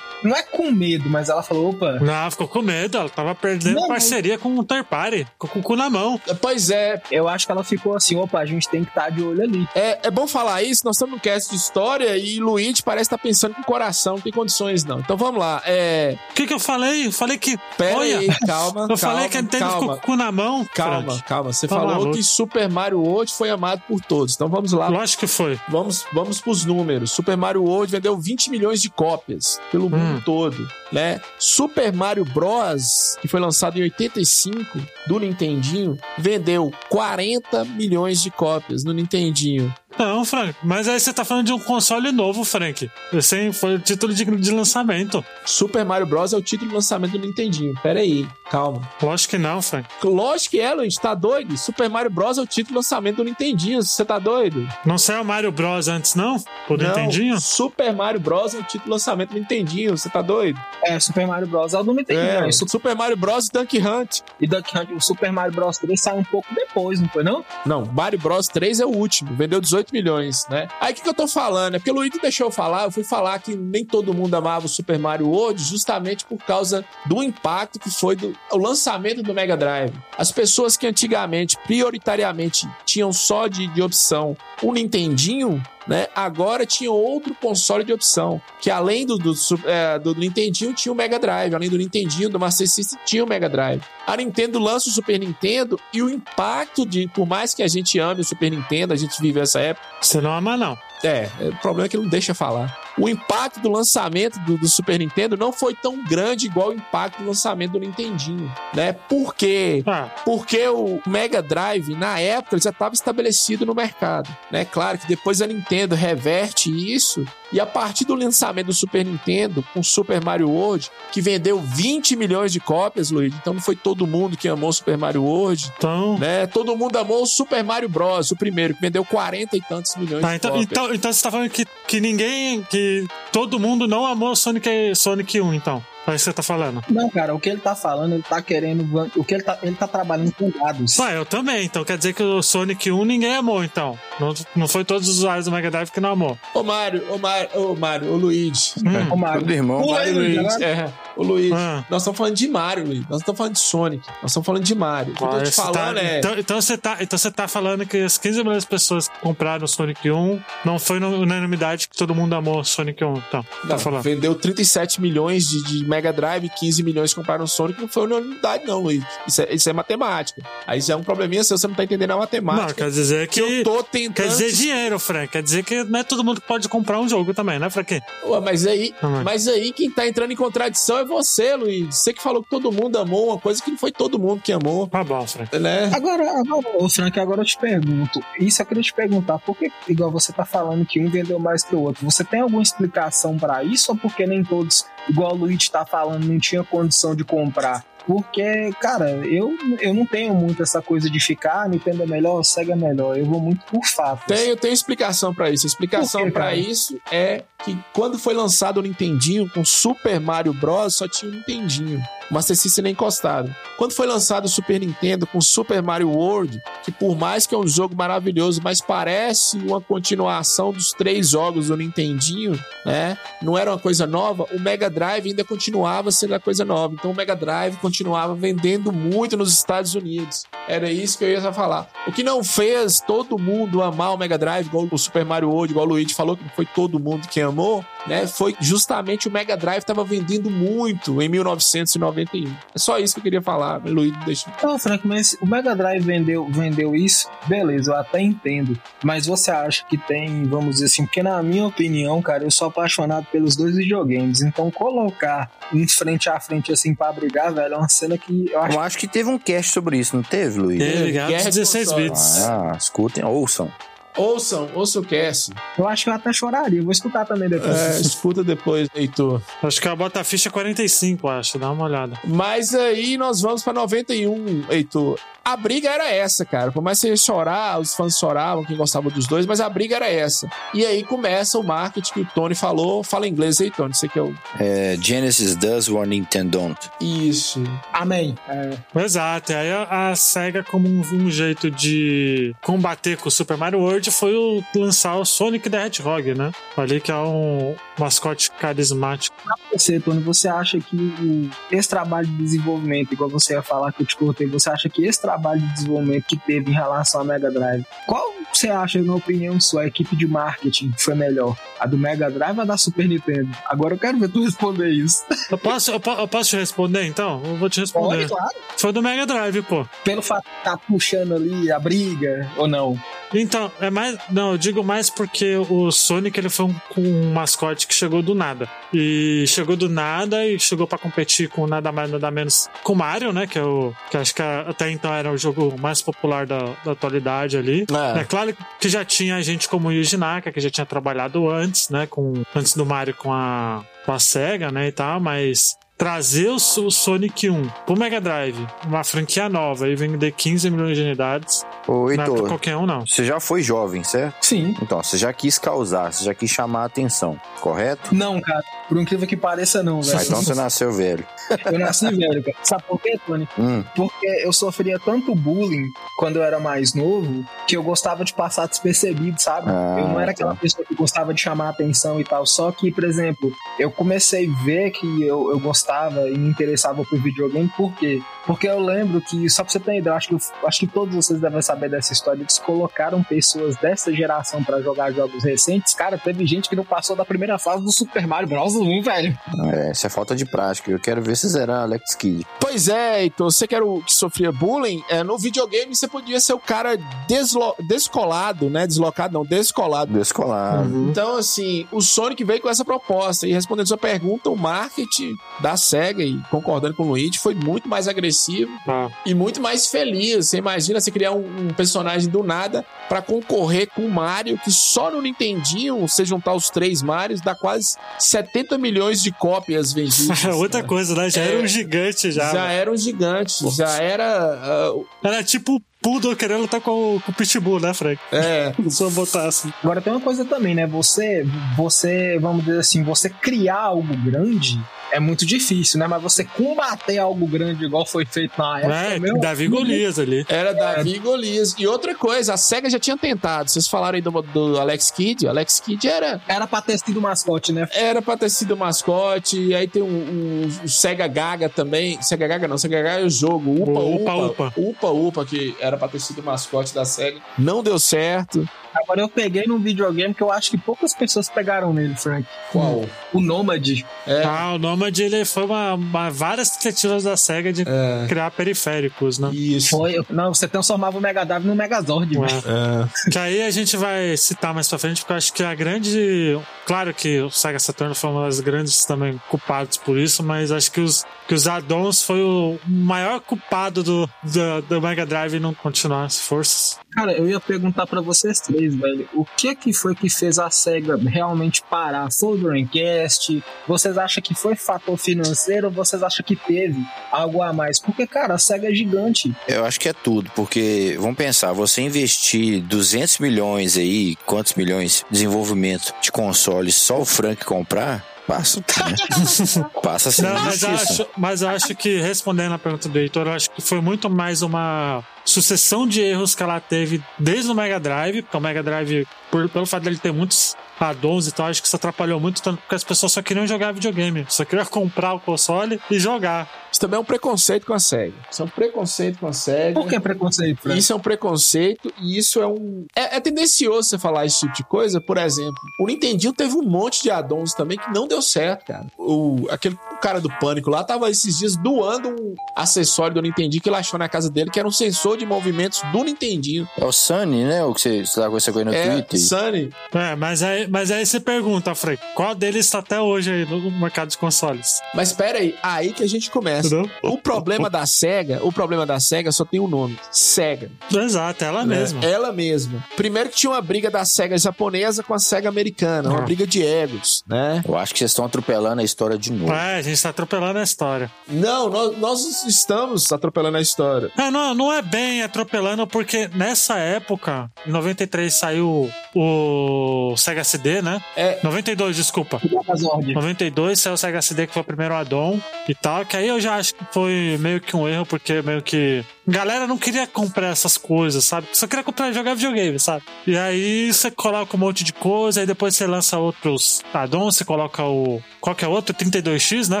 [0.22, 2.96] Não é com medo, mas ela falou: opa, Não, ficou com medo.
[2.98, 5.26] Ela tava perdendo Não, parceria com o third party.
[5.38, 6.20] Com com o cu na mão.
[6.40, 9.22] Pois é, eu acho que ela ficou assim: opa, a gente tem que estar de
[9.22, 9.68] olho ali.
[9.74, 10.82] é, é bom falar isso.
[10.84, 14.20] Nós estamos no cast de história e Luigi parece estar pensando com o coração, não
[14.22, 15.00] tem condições, não.
[15.00, 15.59] Então vamos lá.
[15.64, 16.16] É.
[16.30, 17.06] O que que eu falei?
[17.06, 17.58] Eu falei que.
[17.76, 18.80] Pera olha, aí, calma.
[18.82, 20.64] eu calma, falei que a Nintendo ficou com o cu na mão.
[20.74, 21.22] Calma, Frank.
[21.24, 21.52] calma.
[21.52, 22.12] Você Tá falou maluco.
[22.16, 24.34] que Super Mario World foi amado por todos.
[24.34, 24.88] Então vamos lá.
[24.88, 25.58] Lógico que foi.
[25.68, 27.10] Vamos, vamos pros números.
[27.12, 29.90] Super Mario World vendeu 20 milhões de cópias pelo Hum.
[29.90, 31.20] mundo todo, né?
[31.38, 38.84] Super Mario Bros, que foi lançado em 85 do Nintendinho, vendeu 40 milhões de cópias
[38.84, 39.72] no Nintendinho.
[39.98, 40.54] Não, Frank.
[40.62, 42.90] Mas aí você tá falando de um console novo, Frank.
[43.12, 45.24] Esse foi o título de, de lançamento.
[45.44, 47.74] Super Mario Bros é o título de lançamento do Nintendinho.
[47.82, 48.88] Pera aí, calma.
[49.02, 49.88] Lógico que não, Frank.
[50.02, 51.56] Lógico que é, Luiz, tá doido?
[51.58, 53.82] Super Mario Bros é o título de lançamento do Nintendinho.
[53.82, 54.66] Você tá doido?
[54.86, 56.38] Não saiu o Mario Bros antes, não?
[56.66, 57.40] Por Não, Nintendinho?
[57.40, 59.96] Super Mario Bros é o título de lançamento do Nintendinho.
[59.96, 60.58] Você tá doido?
[60.84, 61.74] É, Super Mario Bros.
[61.74, 62.20] é o do Nintendo.
[62.20, 62.52] É, né?
[62.52, 64.20] Su- Super Mario Bros e Duck Hunt.
[64.40, 65.76] E Duck Hunt, o Super Mario Bros.
[65.78, 67.44] 3 saiu um pouco depois, não foi não?
[67.66, 70.68] Não, Mario Bros 3 é o último, vendeu 18 milhões, né?
[70.80, 71.74] Aí o que, que eu tô falando?
[71.74, 74.68] É porque o deixou eu falar, eu fui falar que nem todo mundo amava o
[74.68, 79.56] Super Mario World justamente por causa do impacto que foi do, o lançamento do Mega
[79.56, 79.92] Drive.
[80.16, 86.06] As pessoas que antigamente, prioritariamente, tinham só de, de opção o Nintendinho, né?
[86.14, 89.32] Agora tinha outro console de opção, que além do, do,
[89.64, 93.26] é, do Nintendinho tinha o Mega Drive, além do Nintendinho, do Master System tinha o
[93.28, 93.82] Mega Drive.
[94.06, 97.98] A Nintendo lança o Super Nintendo e o impacto de, por mais que a gente
[97.98, 100.76] ame o Super Nintendo, a gente vive essa época, Você não ama, não.
[101.02, 102.76] é, é, o problema é que ele não deixa falar.
[102.98, 107.18] O impacto do lançamento do, do Super Nintendo não foi tão grande igual o impacto
[107.22, 108.92] do lançamento do Nintendinho, né?
[108.92, 109.82] Por quê?
[109.86, 114.28] Ah, Porque o Mega Drive, na época, já estava estabelecido no mercado.
[114.50, 114.64] Né?
[114.64, 117.24] Claro que depois a Nintendo reverte isso.
[117.52, 122.14] E a partir do lançamento do Super Nintendo, com Super Mario World, que vendeu 20
[122.14, 123.34] milhões de cópias, Luiz.
[123.34, 125.72] Então não foi todo mundo que amou Super Mario World.
[125.76, 126.16] então.
[126.18, 126.46] Né?
[126.46, 130.22] Todo mundo amou o Super Mario Bros., o primeiro, que vendeu 40 e tantos milhões
[130.22, 130.68] Tá, de então, cópias.
[130.70, 132.62] então, então você tá falando que, que ninguém.
[132.62, 135.84] que todo mundo não amou Sonic, Sonic 1, então.
[136.10, 136.82] É isso que você tá falando.
[136.88, 139.10] Não, cara, o que ele tá falando, ele tá querendo.
[139.16, 140.98] O que ele tá, ele tá trabalhando com dados.
[140.98, 141.64] Ué, eu também.
[141.64, 143.98] Então quer dizer que o Sonic 1 ninguém amou, então.
[144.18, 146.38] Não, não foi todos os usuários do Mega Drive que não amou.
[146.54, 148.72] Ô Mário, ô Mário, ô Mário, ô Luigi.
[148.78, 149.12] Hum.
[149.12, 149.50] Ô, Mário.
[149.50, 149.80] Irmão.
[149.86, 150.64] Mário aí, Luiz, Luigi.
[150.64, 151.52] É, ô Luigi.
[151.54, 151.84] Ah.
[151.90, 153.00] Nós estamos falando de Mario, Luigi.
[153.02, 154.06] Nós não estamos falando de Sonic.
[154.22, 155.12] Nós estamos falando de Mario.
[155.12, 156.18] O que eu tô Ah, te você falando tá- é.
[156.18, 159.18] então, então você tá, então você tá falando que as 15 milhões de pessoas que
[159.20, 163.14] compraram o Sonic 1 não foi na unanimidade que todo mundo amou o Sonic 1.
[163.28, 164.02] Então, Não, tá falando.
[164.02, 168.64] vendeu 37 milhões de, de Mega Drive, 15 milhões compraram o Sonic, não foi unanimidade,
[168.66, 169.04] não, Luiz.
[169.26, 170.42] Isso é, isso é matemática.
[170.66, 172.74] Aí já é um probleminha seu, você não tá entendendo a Não, matemática.
[172.84, 173.62] quer dizer que eu que.
[173.62, 174.14] tô tentando.
[174.14, 175.32] Quer dizer dinheiro, Frank.
[175.32, 178.00] Quer dizer que não é todo mundo que pode comprar um jogo também, né, Frank?
[178.24, 179.22] Ué, mas aí, Uhum.
[179.22, 181.94] mas aí quem tá entrando em contradição é você, Luiz.
[181.96, 184.52] Você que falou que todo mundo amou uma coisa que não foi todo mundo que
[184.52, 185.58] amou, Tá bom, Frank.
[185.58, 185.90] né?
[185.94, 188.20] Agora, agora, Frank, agora eu te pergunto.
[188.38, 191.62] Isso eu queria te perguntar, por que, igual você tá falando que um vendeu mais
[191.62, 195.36] que o outro, você tem alguma explicação pra isso ou porque nem todos, igual o
[195.36, 197.84] Luigi tá falando, não tinha condição de comprar?
[198.06, 202.42] Porque, cara, eu, eu não tenho muito essa coisa de ficar, ah, Nintendo é melhor,
[202.42, 203.16] Sega é melhor.
[203.16, 204.24] Eu vou muito por fatos.
[204.26, 205.66] Tenho, tenho explicação pra isso.
[205.66, 206.56] A explicação cara?
[206.56, 211.34] isso é que quando foi lançado o Nintendinho com Super Mario Bros, só tinha o
[211.34, 212.02] Nintendinho.
[212.30, 213.54] Master System nem encostado.
[213.76, 217.58] Quando foi lançado o Super Nintendo com Super Mario World, que por mais que é
[217.58, 223.18] um jogo maravilhoso, mas parece uma continuação dos três jogos do Nintendinho, né?
[223.42, 226.94] Não era uma coisa nova, o Mega Drive ainda continuava sendo a coisa nova.
[226.94, 230.44] Então o Mega Drive continuava vendendo muito nos Estados Unidos.
[230.68, 231.88] Era isso que eu ia falar.
[232.06, 235.72] O que não fez todo mundo amar o Mega Drive, igual o Super Mario World,
[235.72, 238.26] igual o Luigi falou, que foi todo mundo que amou, né?
[238.26, 242.56] Foi justamente o Mega Drive estava vendendo muito em 1990 91.
[242.74, 244.52] É só isso que eu queria falar, Luiz deixa.
[244.62, 248.78] Não, Frank, mas o Mega Drive vendeu, vendeu isso, beleza, eu até entendo.
[249.02, 252.68] Mas você acha que tem, vamos dizer assim, porque na minha opinião, cara, eu sou
[252.68, 254.42] apaixonado pelos dois videogames.
[254.42, 258.60] Então colocar um frente a frente assim pra brigar, velho, é uma cena que eu
[258.60, 258.76] acho.
[258.76, 260.78] Eu acho que teve um cast sobre isso, não teve, Luiz?
[260.78, 262.08] Teve, de 16 console.
[262.08, 262.44] bits.
[262.44, 263.70] Ah, escutem, ouçam.
[264.16, 265.52] Ouçam, ouçam o cast.
[265.78, 266.82] Eu acho que eu até choraria.
[266.82, 267.76] Vou escutar também depois.
[267.76, 269.40] É, escuta depois, Heitor.
[269.62, 271.58] Acho que a bota ficha 45, acho.
[271.58, 272.18] Dá uma olhada.
[272.24, 275.18] Mas aí nós vamos pra 91, Heitor.
[275.44, 276.70] A briga era essa, cara.
[276.70, 279.96] Por mais que você chorar, os fãs choravam, quem gostava dos dois, mas a briga
[279.96, 280.48] era essa.
[280.74, 283.02] E aí começa o marketing que o Tony falou.
[283.02, 283.94] Fala inglês aí, Tony.
[283.94, 284.34] Você que é o.
[284.60, 286.90] É, Genesis does what Nintendo don't.
[287.00, 287.62] Isso.
[287.92, 288.36] Amém.
[288.48, 289.52] É, Exato.
[289.52, 293.80] E aí a, a SEGA, como um, um jeito de combater com o Super Mario
[293.80, 296.52] World, foi o, lançar o Sonic the Hedgehog, né?
[296.76, 299.34] Ali que é um mascote carismático.
[299.72, 304.06] você, Tony, você acha que esse trabalho de desenvolvimento, igual você ia falar que eu
[304.06, 307.50] te cortei, você acha que esse trabalho de desenvolvimento que teve em relação à Mega
[307.50, 311.56] Drive, qual você acha, na opinião sua, a equipe de marketing foi melhor?
[311.78, 313.50] A do Mega Drive ou a da Super Nintendo?
[313.66, 315.24] Agora eu quero ver tu responder isso.
[315.50, 317.40] Eu posso, eu, eu posso te responder, então?
[317.44, 318.28] Eu vou te Pode, responder.
[318.28, 318.54] claro.
[318.76, 319.86] Foi do Mega Drive, pô.
[320.04, 322.98] Pelo fato de estar puxando ali a briga ou não.
[323.32, 324.18] Então, é mais.
[324.30, 328.22] Não, eu digo mais porque o Sonic ele foi um, com um mascote que chegou
[328.22, 328.68] do nada.
[328.92, 332.96] E chegou do nada e chegou pra competir com nada mais, nada menos com o
[332.96, 333.46] Mario, né?
[333.46, 336.92] Que, é o, que acho que até então era o jogo mais popular da, da
[336.92, 337.86] atualidade ali.
[338.16, 338.24] É.
[338.24, 342.06] claro que já tinha gente como o Yuji Naka, que já tinha trabalhado antes, né?
[342.06, 344.88] Com, antes do Mario com a, com a SEGA, né?
[344.88, 349.86] E tal, mas trazer o, So- o Sonic 1 pro Mega Drive, uma franquia nova
[349.86, 353.06] e vender 15 milhões de unidades, Ô, não é qualquer um, não.
[353.06, 354.34] você já foi jovem, certo?
[354.40, 354.74] Sim.
[354.80, 358.14] Então, você já quis causar, você já quis chamar a atenção, correto?
[358.14, 358.62] Não, cara.
[358.88, 360.18] Por incrível que pareça, não, velho.
[360.18, 361.24] Ah, então você nasceu velho.
[361.70, 362.56] Eu nasci velho, cara.
[362.62, 363.46] Sabe por quê, Tony?
[363.58, 365.84] Hum, Porque eu sofria tanto bullying
[366.16, 369.68] quando eu era mais novo que eu gostava de passar despercebido, sabe?
[369.68, 370.32] Ah, eu não era tá.
[370.32, 372.46] aquela pessoa que gostava de chamar a atenção e tal.
[372.46, 375.89] Só que, por exemplo, eu comecei a ver que eu, eu gostava
[376.28, 378.20] e me interessava por videogame, por quê?
[378.46, 380.36] Porque eu lembro que, só pra você ter ideia, eu acho que,
[380.66, 382.40] acho que todos vocês devem saber dessa história.
[382.40, 385.94] Eles colocaram pessoas dessa geração pra jogar jogos recentes.
[385.94, 388.74] Cara, teve gente que não passou da primeira fase do Super Mario Bros.
[388.74, 389.38] 1, velho.
[389.72, 390.90] é, isso é falta de prática.
[390.90, 392.44] Eu quero ver se zerar Alex Kidd.
[392.58, 396.40] Pois é, então você que era o que sofria bullying, é, no videogame você podia
[396.40, 396.96] ser o cara
[397.28, 398.86] deslo- descolado, né?
[398.86, 400.12] Deslocado, não, descolado.
[400.12, 401.10] Descolado.
[401.10, 403.46] Então, assim, o Sonic veio com essa proposta.
[403.46, 407.88] E respondendo sua pergunta, o marketing da SEGA, e concordando com o Luigi, foi muito
[407.88, 409.08] mais agressivo Ah.
[409.26, 410.46] e muito mais feliz.
[410.48, 414.70] Você imagina você criar um, um personagem do nada pra concorrer com o Mario, que
[414.70, 420.44] só no Nintendinho, se juntar os três Marios, dá quase 70 milhões de cópias vendidas.
[420.54, 420.86] Outra né?
[420.88, 421.28] coisa, né?
[421.30, 421.48] Já É.
[421.54, 422.52] era um gigante já.
[422.52, 424.24] Já era um gigante, já era.
[424.62, 424.92] ah,
[425.24, 428.18] Era tipo o Poodle querendo lutar com, o- com o Pitbull, né, Frank?
[428.32, 429.70] é, Se eu botar assim.
[429.82, 430.86] Agora tem uma coisa também, né?
[430.86, 434.80] Você, você, vamos dizer assim, você criar algo grande
[435.12, 436.06] é muito difícil, né?
[436.06, 440.44] Mas você combater algo grande igual foi feito na época, É, meu, Davi Golias ali.
[440.48, 441.74] Era Davi e Golias.
[441.78, 443.70] E outra coisa, a SEGA já tinha tentado.
[443.70, 445.46] Vocês falaram aí do, do Alex Kidd.
[445.46, 447.86] O Alex Kidd era, era pra ter sido mascote, né?
[447.92, 449.60] era pra ter sido mascote.
[449.60, 452.20] E aí tem o um, um, Sega Gaga também.
[452.22, 453.70] Sega Gaga não, Sega Gaga é o jogo.
[453.82, 454.72] Upa O Upa, Upa Upa.
[454.76, 457.40] Upa Upa, que era pra ter sido mascote da SEGA.
[457.58, 458.68] Não deu certo.
[458.94, 462.46] Agora eu peguei num videogame que eu acho que poucas pessoas pegaram nele, Frank.
[462.72, 463.04] Qual?
[463.32, 464.04] O Nomad.
[464.26, 468.50] É, Ah, o Nomad ele foi uma, uma- várias tentativas da SEGA de é, criar
[468.50, 469.50] periféricos, né?
[469.52, 469.90] isso.
[469.90, 472.36] Foi, não, você transformava o Mega Drive no Megazord.
[472.38, 472.40] É.
[472.40, 473.30] É.
[473.30, 476.58] Que aí a gente vai citar mais pra frente, porque eu acho que a grande.
[476.86, 480.90] Claro que o Sega Saturn foi uma das grandes também culpados por isso, mas acho
[480.90, 485.72] que os, que os addons foi o maior culpado do, do, do Mega Drive não
[485.72, 486.98] continuar as forças.
[487.12, 490.70] Cara, eu ia perguntar pra vocês três, velho, o que que foi que fez a
[490.70, 492.30] SEGA realmente parar?
[492.30, 493.62] Foi o Dreamcast?
[493.86, 497.02] Vocês acham que foi fator financeiro ou vocês acham que teve
[497.32, 497.98] algo a mais?
[497.98, 499.54] Porque, cara, a SEGA é gigante.
[499.66, 505.24] Eu acho que é tudo, porque vamos pensar, você investir 200 milhões aí, quantos milhões
[505.28, 509.86] de desenvolvimento de consoles, só o Frank comprar, passa, né?
[510.02, 513.52] passa a ser Não, mas, acho, mas acho que, respondendo a pergunta do Heitor, eu
[513.52, 517.98] acho que foi muito mais uma sucessão de erros que ela teve desde o Mega
[517.98, 520.76] Drive, porque o Mega Drive, por- pelo fato dele ter muitos
[521.08, 523.92] addons e tal, acho que isso atrapalhou muito, tanto porque as pessoas só queriam jogar
[523.92, 526.68] videogame, só queriam comprar o console e jogar.
[526.90, 528.34] Isso também é um preconceito com a SEGA.
[528.50, 530.00] Isso é um preconceito com a SEGA.
[530.00, 530.98] Por que preconceito, Frank?
[530.98, 533.06] Isso é um preconceito e isso é um.
[533.14, 535.20] É, é tendencioso você falar esse tipo de coisa.
[535.20, 539.06] Por exemplo, o Nintendinho teve um monte de addons também que não deu certo, cara.
[539.16, 543.88] O, aquele cara do Pânico lá tava esses dias doando um acessório do Nintendo que
[543.88, 546.88] ele achou na casa dele, que era um sensor de movimentos do Nintendinho.
[546.98, 547.84] É o Sunny, né?
[547.84, 549.40] O que você, você tá com essa coisa no É, Twitter.
[549.40, 549.90] Sunny.
[550.12, 553.90] É, mas aí, mas aí você pergunta, Frei, qual deles está até hoje aí no
[553.92, 555.00] mercado de consoles?
[555.14, 556.88] Mas pera aí, aí que a gente começa.
[556.88, 557.10] Entendeu?
[557.22, 560.90] O problema da SEGA, o problema da SEGA só tem um nome: SEGA.
[561.12, 561.96] Exato, ela né?
[561.96, 562.24] mesma.
[562.24, 563.04] Ela mesma.
[563.16, 566.42] Primeiro que tinha uma briga da SEGA japonesa com a SEGA americana, uma Ah.
[566.42, 567.82] briga de egos, né?
[567.86, 569.72] Eu acho que vocês estão atropelando a história de novo.
[569.72, 571.30] É, a gente tá atropelando a história.
[571.48, 574.30] Não, nós, nós estamos atropelando a história.
[574.36, 581.02] É, não, não é bem atropelando, porque nessa época, em 93 saiu o Sega CD,
[581.02, 581.20] né?
[581.36, 581.58] É.
[581.62, 582.60] 92, desculpa.
[582.62, 583.32] Megazord.
[583.32, 586.24] 92 saiu o Sega CD, que foi o primeiro addon e tal.
[586.24, 589.24] Que aí eu já acho que foi meio que um erro, porque meio que.
[589.50, 591.66] Galera não queria comprar essas coisas, sabe?
[591.72, 593.24] Só queria comprar e jogar videogame, sabe?
[593.46, 597.64] E aí você coloca um monte de coisa, aí depois você lança outros addons, você
[597.64, 598.40] coloca o.
[598.60, 599.14] Qual que é outro?
[599.14, 600.00] 32X, né,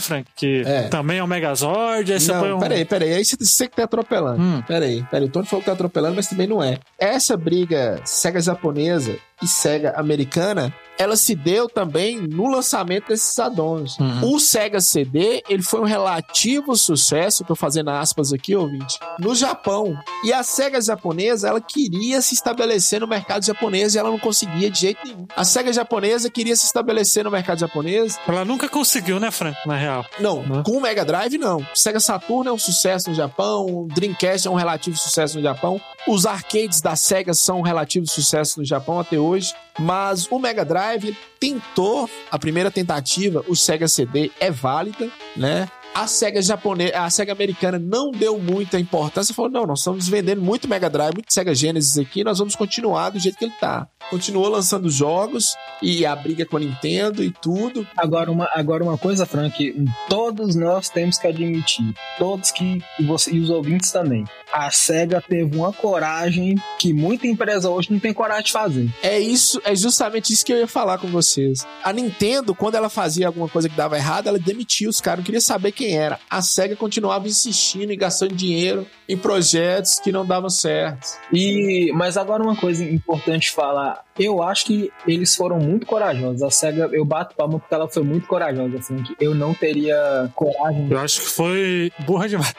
[0.00, 0.26] Frank?
[0.36, 0.82] Que É.
[0.88, 2.12] também é o Megazord.
[2.12, 2.60] Aí você põe Não, um.
[2.60, 3.14] peraí, peraí.
[3.14, 4.40] Aí você, que tá atropelando.
[4.42, 4.62] Hum.
[4.66, 5.26] Peraí, peraí.
[5.26, 6.78] O Tony falou que tá atropelando, mas também não é.
[6.98, 13.96] Essa briga SEGA japonesa e SEGA americana, ela se deu também no lançamento desses addons.
[13.98, 14.34] Uhum.
[14.34, 19.96] O Sega CD, ele foi um relativo sucesso, tô fazendo aspas aqui, ouvinte, no Japão.
[20.24, 24.70] E a Sega japonesa, ela queria se estabelecer no mercado japonês e ela não conseguia
[24.70, 25.26] de jeito nenhum.
[25.36, 29.56] A Sega japonesa queria se estabelecer no mercado japonês Ela nunca conseguiu, né, Frank?
[29.66, 30.04] Na real.
[30.18, 30.62] não, Né?
[30.64, 31.64] com o Mega Drive não.
[31.74, 35.80] Sega Saturn é um sucesso no Japão, o Dreamcast é um relativo sucesso no Japão,
[36.06, 40.64] os arcades da Sega são um relativo sucesso no Japão até hoje, mas o Mega
[40.64, 40.87] Drive
[41.38, 45.68] tentou a primeira tentativa, o Sega CD é válida, né?
[45.94, 50.40] A Sega japonesa, a Sega americana não deu muita importância, falou: "Não, nós estamos vendendo
[50.40, 53.88] muito Mega Drive, muito Sega Genesis aqui, nós vamos continuar do jeito que ele tá".
[54.10, 58.96] Continuou lançando jogos e a briga com a Nintendo e tudo, Agora uma, agora uma
[58.96, 59.74] coisa, Frank,
[60.08, 64.24] todos nós temos que admitir, todos que e, você, e os ouvintes também.
[64.52, 68.88] A SEGA teve uma coragem que muita empresa hoje não tem coragem de fazer.
[69.02, 71.66] É isso, é justamente isso que eu ia falar com vocês.
[71.84, 75.24] A Nintendo, quando ela fazia alguma coisa que dava errado, ela demitia os caras, não
[75.24, 76.18] queria saber quem era.
[76.28, 81.06] A SEGA continuava insistindo e gastando dinheiro em projetos que não davam certo.
[81.32, 86.42] E mas agora uma coisa importante falar, eu acho que eles foram muito corajosos.
[86.42, 89.14] A SEGA, eu bato palma porque ela foi muito corajosa, Frank.
[89.20, 90.88] Eu não teria coragem.
[90.90, 92.54] Eu acho que foi burra demais.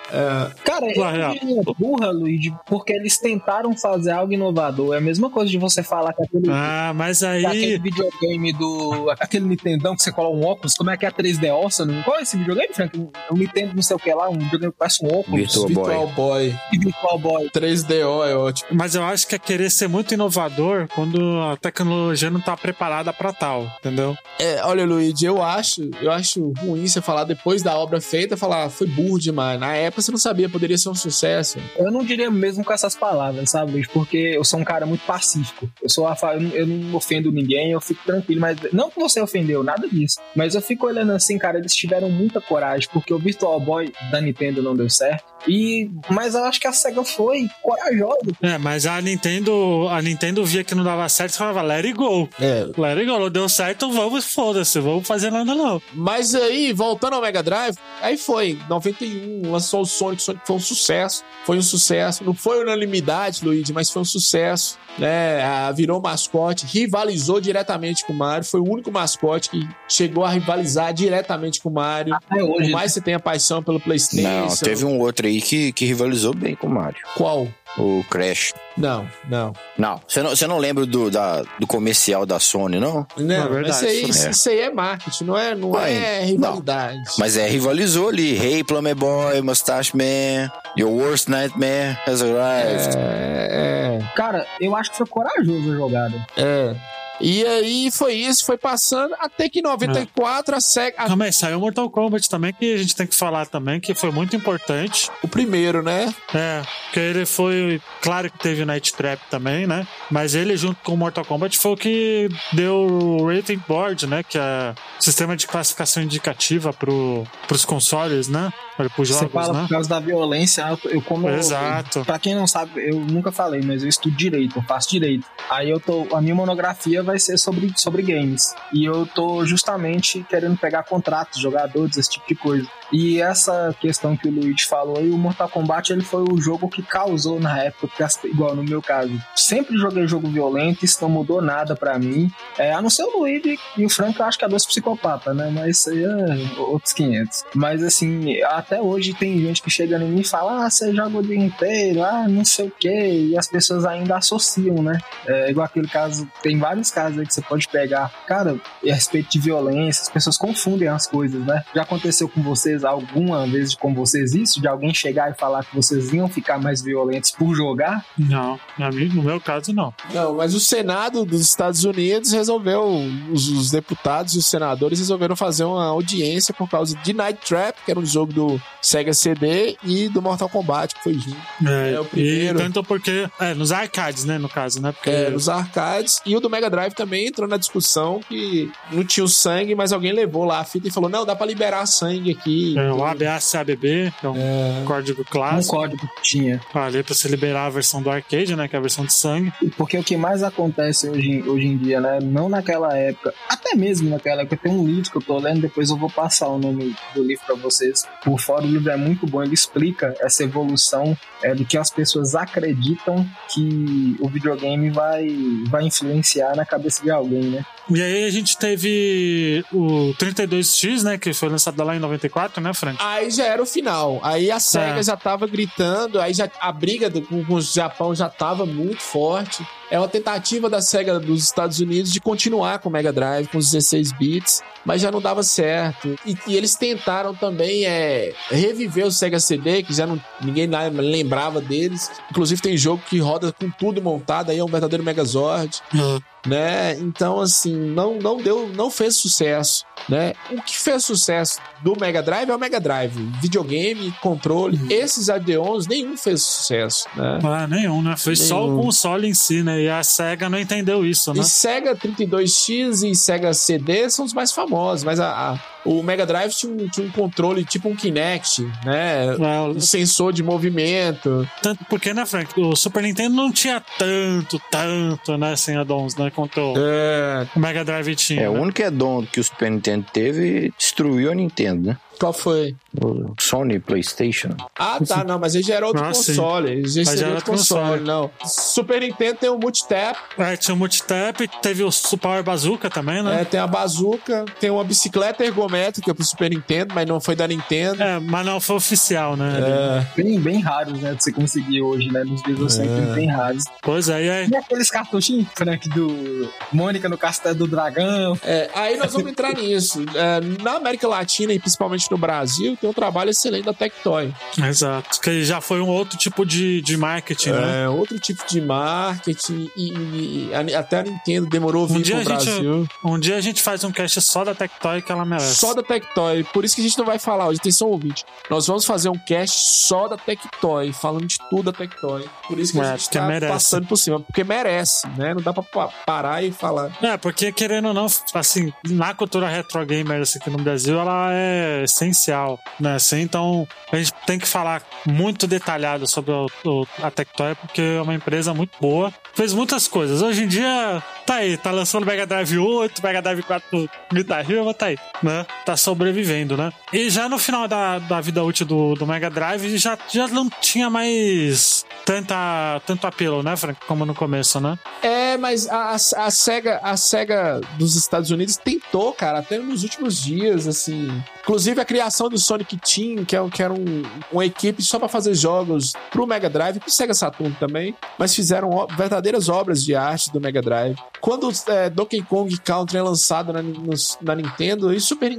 [0.64, 1.34] Cara, Na real.
[1.34, 4.94] eu diria burra, Luigi, porque eles tentaram fazer algo inovador.
[4.96, 7.78] É a mesma coisa de você falar que aquele Ah, mas Aquele aí.
[7.78, 9.10] videogame do.
[9.20, 12.04] Aquele Nintendão que você cola um óculos, como é que é a 3D Awesome?
[12.04, 12.98] Qual é esse videogame, Frank?
[12.98, 15.40] Um Nintendo não sei o que lá, um videogame que parece um óculos.
[15.40, 15.76] Virtual Boy.
[15.76, 17.50] Virtual Boy, Virtual Boy.
[17.50, 18.70] 3DO é ótimo.
[18.74, 23.12] Mas eu acho que é querer ser muito inovador quando a tecnologia não tá preparada
[23.14, 24.16] pra tal, entendeu?
[24.40, 28.66] É, olha, Luigi, eu acho, eu acho ruim você falar depois da obra feita, falar,
[28.66, 29.60] "Ah, foi burro demais.
[29.60, 31.58] Na época você não sabia, poderia ser um sucesso.
[31.78, 33.90] Eu não diria mesmo com essas palavras, sabe, Luigi?
[33.90, 35.70] Porque eu sou um cara muito pacífico.
[35.82, 36.16] Eu sou a
[36.54, 40.20] eu não- ofendo ninguém, eu fico tranquilo, mas não que você ofendeu, nada disso.
[40.36, 44.20] Mas eu fico olhando assim, cara, eles tiveram muita coragem, porque o Virtual Boy da
[44.22, 45.24] Nintendo não deu certo.
[45.48, 48.20] E mas eu acho que a SEGA foi corajosa.
[48.42, 52.30] É, mas a Nintendo, a Nintendo via que não dava certo falava, let it go.
[52.40, 55.82] É, Let it go, não deu certo, vamos, foda-se, vamos fazer nada não.
[55.94, 60.60] Mas aí, voltando ao Mega Drive, aí foi, 91, lançou o Sonic, Sonic foi um
[60.60, 65.40] sucesso, foi um sucesso, não foi unanimidade, Luigi, mas foi um sucesso, né,
[65.76, 70.94] virou mascote, rivalizou diretamente com o Mario, foi o único mascote que chegou a rivalizar
[70.94, 72.72] diretamente com o Mario, Até por hoje.
[72.72, 74.28] mais que você tenha paixão pelo Playstation.
[74.28, 77.00] Não, teve um outro aí que, que rivalizou bem com o Mario.
[77.16, 77.48] Qual?
[77.78, 78.54] O Crash.
[78.76, 79.54] Não, não.
[79.78, 83.06] Não, você não, você não lembra do, da, do comercial da Sony, não?
[83.16, 84.30] Não, É verdade, isso, aí, isso é.
[84.32, 87.00] isso aí é marketing, não é, não Ué, é rivalidade.
[87.18, 88.38] Mas é, rivalizou ali.
[88.38, 92.98] Hey, Plumber Boy, Mustache Man, Your Worst Nightmare has arrived.
[92.98, 96.28] É, Cara, eu acho que foi corajoso a jogada.
[96.36, 96.76] é, é.
[97.22, 100.96] E aí foi isso, foi passando, até que em 94 a SEGA...
[101.02, 103.94] a- Calma aí, saiu Mortal Kombat também, que a gente tem que falar também, que
[103.94, 105.10] foi muito importante.
[105.22, 106.14] o primeiro, né?
[106.34, 107.82] É, porque ele foi.
[108.02, 109.86] Claro que teve o Night Trap também, né?
[110.10, 114.24] Mas ele, junto com o Mortal Kombat, foi o que deu o Rating Board, né?
[114.24, 118.52] Que é o sistema de classificação indicativa pro, pros consoles, né?
[118.88, 119.62] Pros Você jogos, fala né?
[119.64, 122.06] por causa da violência, eu- eu como eu- Exato.
[122.06, 125.26] Pra quem não sabe, eu nunca falei, mas eu estudo direito, eu faço direito.
[125.50, 128.54] Aí eu tô, a minha monografia vai ser sobre, sobre games.
[128.74, 132.68] E eu tô justamente querendo pegar contratos, jogadores, esse tipo de coisa.
[132.92, 136.68] E essa questão que o Luigi falou aí, o Mortal Kombat ele foi o jogo
[136.70, 141.42] que causou na época, igual no meu caso, sempre joguei jogo violento, isso não mudou
[141.42, 142.32] nada para mim.
[142.58, 145.36] É, a não ser o Luigi e o Frank, eu acho que é dois psicopatas,
[145.36, 145.52] né?
[145.54, 147.46] Mas isso aí é outros 500.
[147.56, 151.18] Mas assim, até hoje tem gente que chega em mim e fala: ah, você joga
[151.18, 154.98] o dia inteiro, ah, não sei o que, e as pessoas ainda associam, né?
[155.28, 158.12] É igual aquele caso, tem vários casos aí que você pode pegar.
[158.26, 161.64] Cara, a respeito de violência, as pessoas confundem as coisas, né?
[161.74, 164.62] Já aconteceu com vocês alguma vez com vocês isso?
[164.62, 168.06] De alguém chegar e falar que vocês iam ficar mais violentos por jogar?
[168.18, 169.94] Não, no meu caso não.
[170.14, 172.84] Não, mas o Senado dos Estados Unidos resolveu,
[173.32, 177.76] os, os deputados e os senadores resolveram fazer uma audiência por causa de Night Trap,
[177.86, 181.38] que era um jogo do Sega CD, e do Mortal Kombat, que foi junto.
[181.66, 182.60] É, é o primeiro.
[182.60, 183.30] E tanto porque.
[183.40, 184.92] É, nos arcades, né, no caso, né?
[184.92, 185.10] Porque...
[185.10, 186.22] É, nos arcades.
[186.26, 189.92] E o do Mega Drive também entrou na discussão que não tinha o sangue, mas
[189.92, 192.69] alguém levou lá a fita e falou: não, dá pra liberar sangue aqui.
[192.78, 194.84] É, o ABACABB, que é um é...
[194.86, 195.76] código clássico.
[195.76, 196.62] Um código que tinha.
[196.74, 198.68] Ali pra você liberar a versão do arcade, né?
[198.68, 199.52] Que é a versão de sangue.
[199.78, 202.20] Porque o que mais acontece hoje, hoje em dia, né?
[202.22, 205.90] Não naquela época, até mesmo naquela época, tem um livro que eu tô lendo, depois
[205.90, 208.04] eu vou passar o nome do livro pra vocês.
[208.24, 211.90] Por fora, o livro é muito bom, ele explica essa evolução é, do que as
[211.90, 215.28] pessoas acreditam que o videogame vai,
[215.70, 217.66] vai influenciar na cabeça de alguém, né?
[217.90, 221.18] E aí a gente teve o 32X, né?
[221.18, 222.98] Que foi lançado lá em 94, né, Frank?
[223.02, 224.20] Aí já era o final.
[224.24, 225.04] Aí a SEGA é.
[225.04, 229.66] já tava gritando, aí já a briga do, com o Japão já tava muito forte.
[229.92, 233.58] É uma tentativa da SEGA dos Estados Unidos de continuar com o Mega Drive, com
[233.58, 236.16] os 16 bits, mas já não dava certo.
[236.26, 241.60] E, e eles tentaram também é, reviver o Sega CD, que já não, ninguém lembrava
[241.60, 242.12] deles.
[242.30, 245.82] Inclusive tem jogo que roda com tudo montado, aí é um verdadeiro Megazord.
[245.94, 246.98] Uhum né?
[247.00, 250.34] Então, assim, não, não deu, não fez sucesso, né?
[250.52, 254.78] O que fez sucesso do Mega Drive é o Mega Drive, videogame, controle.
[254.78, 254.88] Uhum.
[254.90, 257.40] Esses Adeons, nenhum fez sucesso, né?
[257.44, 258.16] Ah, nenhum, né?
[258.18, 258.48] Foi nenhum.
[258.48, 259.79] só o console em si, né?
[259.80, 261.42] E a SEGA não entendeu isso, né?
[261.42, 266.26] E Sega 32X e Sega CD são os mais famosos, mas a, a o Mega
[266.26, 269.28] Drive tinha um, tinha um controle tipo um Kinect, né?
[269.28, 271.48] É, um sensor de movimento.
[271.62, 272.60] Tanto porque, né, Frank?
[272.60, 276.32] O Super Nintendo não tinha tanto, tanto, né, sem addons, né?
[276.34, 277.48] Quanto é.
[277.56, 278.42] o Mega Drive tinha.
[278.42, 278.50] É, né?
[278.50, 281.98] o único addon que o Super Nintendo teve destruiu a Nintendo, né?
[282.20, 282.76] Qual foi?
[283.02, 284.50] O Sony PlayStation.
[284.78, 286.88] Ah, tá, não, mas ele já era outro ah, console.
[286.90, 287.06] Sim.
[287.06, 288.30] Já era outro console, console, não.
[288.46, 290.20] Super Nintendo tem o Multitap.
[290.38, 293.42] É, tinha o Multitap, teve o Super Bazooka também, né?
[293.42, 297.48] É, tem a Bazooka, tem uma bicicleta ergométrica pro Super Nintendo, mas não foi da
[297.48, 298.02] Nintendo.
[298.02, 299.60] É, mas não foi oficial, né?
[299.60, 300.22] É.
[300.22, 302.24] Bem, bem raros, né, de você conseguir hoje, né?
[302.24, 302.84] Nos vídeos é.
[302.84, 303.64] sempre bem raros.
[303.82, 304.50] Pois é, e aí?
[304.50, 308.38] E aqueles cartuchinhos, Frank, do Mônica no Castelo do Dragão.
[308.44, 310.04] É, aí nós vamos entrar nisso.
[310.16, 314.34] É, na América Latina e principalmente no Brasil, tem um trabalho excelente da Tectoy.
[314.58, 315.22] Exato.
[315.22, 317.84] Que já foi um outro tipo de, de marketing, né?
[317.84, 322.02] É, outro tipo de marketing e, e, e até a Nintendo demorou a vir um
[322.02, 322.82] dia pro Brasil.
[322.82, 325.59] Gente, um dia a gente faz um cast só da Tectoy que ela merece.
[325.60, 326.46] Só da Tectoy.
[326.54, 328.24] Por isso que a gente não vai falar hoje, atenção ouvinte.
[328.50, 332.26] Nós vamos fazer um cast só da Tectoy, falando de tudo da Tectoy.
[332.48, 333.52] Por isso que é, a gente tá merece.
[333.52, 334.22] passando por cima.
[334.22, 335.34] Porque merece, né?
[335.34, 336.98] Não dá pra parar e falar.
[337.02, 341.30] É, porque querendo ou não, assim, na cultura retro gamer assim, aqui no Brasil, ela
[341.34, 342.96] é essencial, né?
[342.96, 347.82] Assim, então a gente tem que falar muito detalhado sobre o, o, a Tectoy, porque
[347.82, 349.14] é uma empresa muito boa.
[349.34, 350.22] Fez muitas coisas.
[350.22, 354.74] Hoje em dia, tá aí, tá lançando Mega Drive 8, Mega Drive 4 Guitar Hero,
[354.74, 355.46] tá aí, né?
[355.66, 356.72] Tá sobrevivendo, né?
[356.92, 360.50] E já no final da, da vida útil do, do Mega Drive, já, já não
[360.50, 363.80] tinha mais tanta, tanto apelo, né, Frank?
[363.86, 364.80] Como no começo, né?
[365.02, 370.20] É, mas a, a, SEGA, a SEGA dos Estados Unidos tentou, cara, até nos últimos
[370.22, 371.08] dias, assim.
[371.42, 375.08] Inclusive a criação do Sonic Team, que, é, que era um, uma equipe só para
[375.08, 380.32] fazer jogos pro Mega Drive pro Sega Saturn também, mas fizeram verdadeiras obras de arte
[380.32, 380.96] do Mega Drive.
[381.22, 385.39] Quando é, Donkey Kong Country é lançado na, no, na Nintendo, e Super Nintendo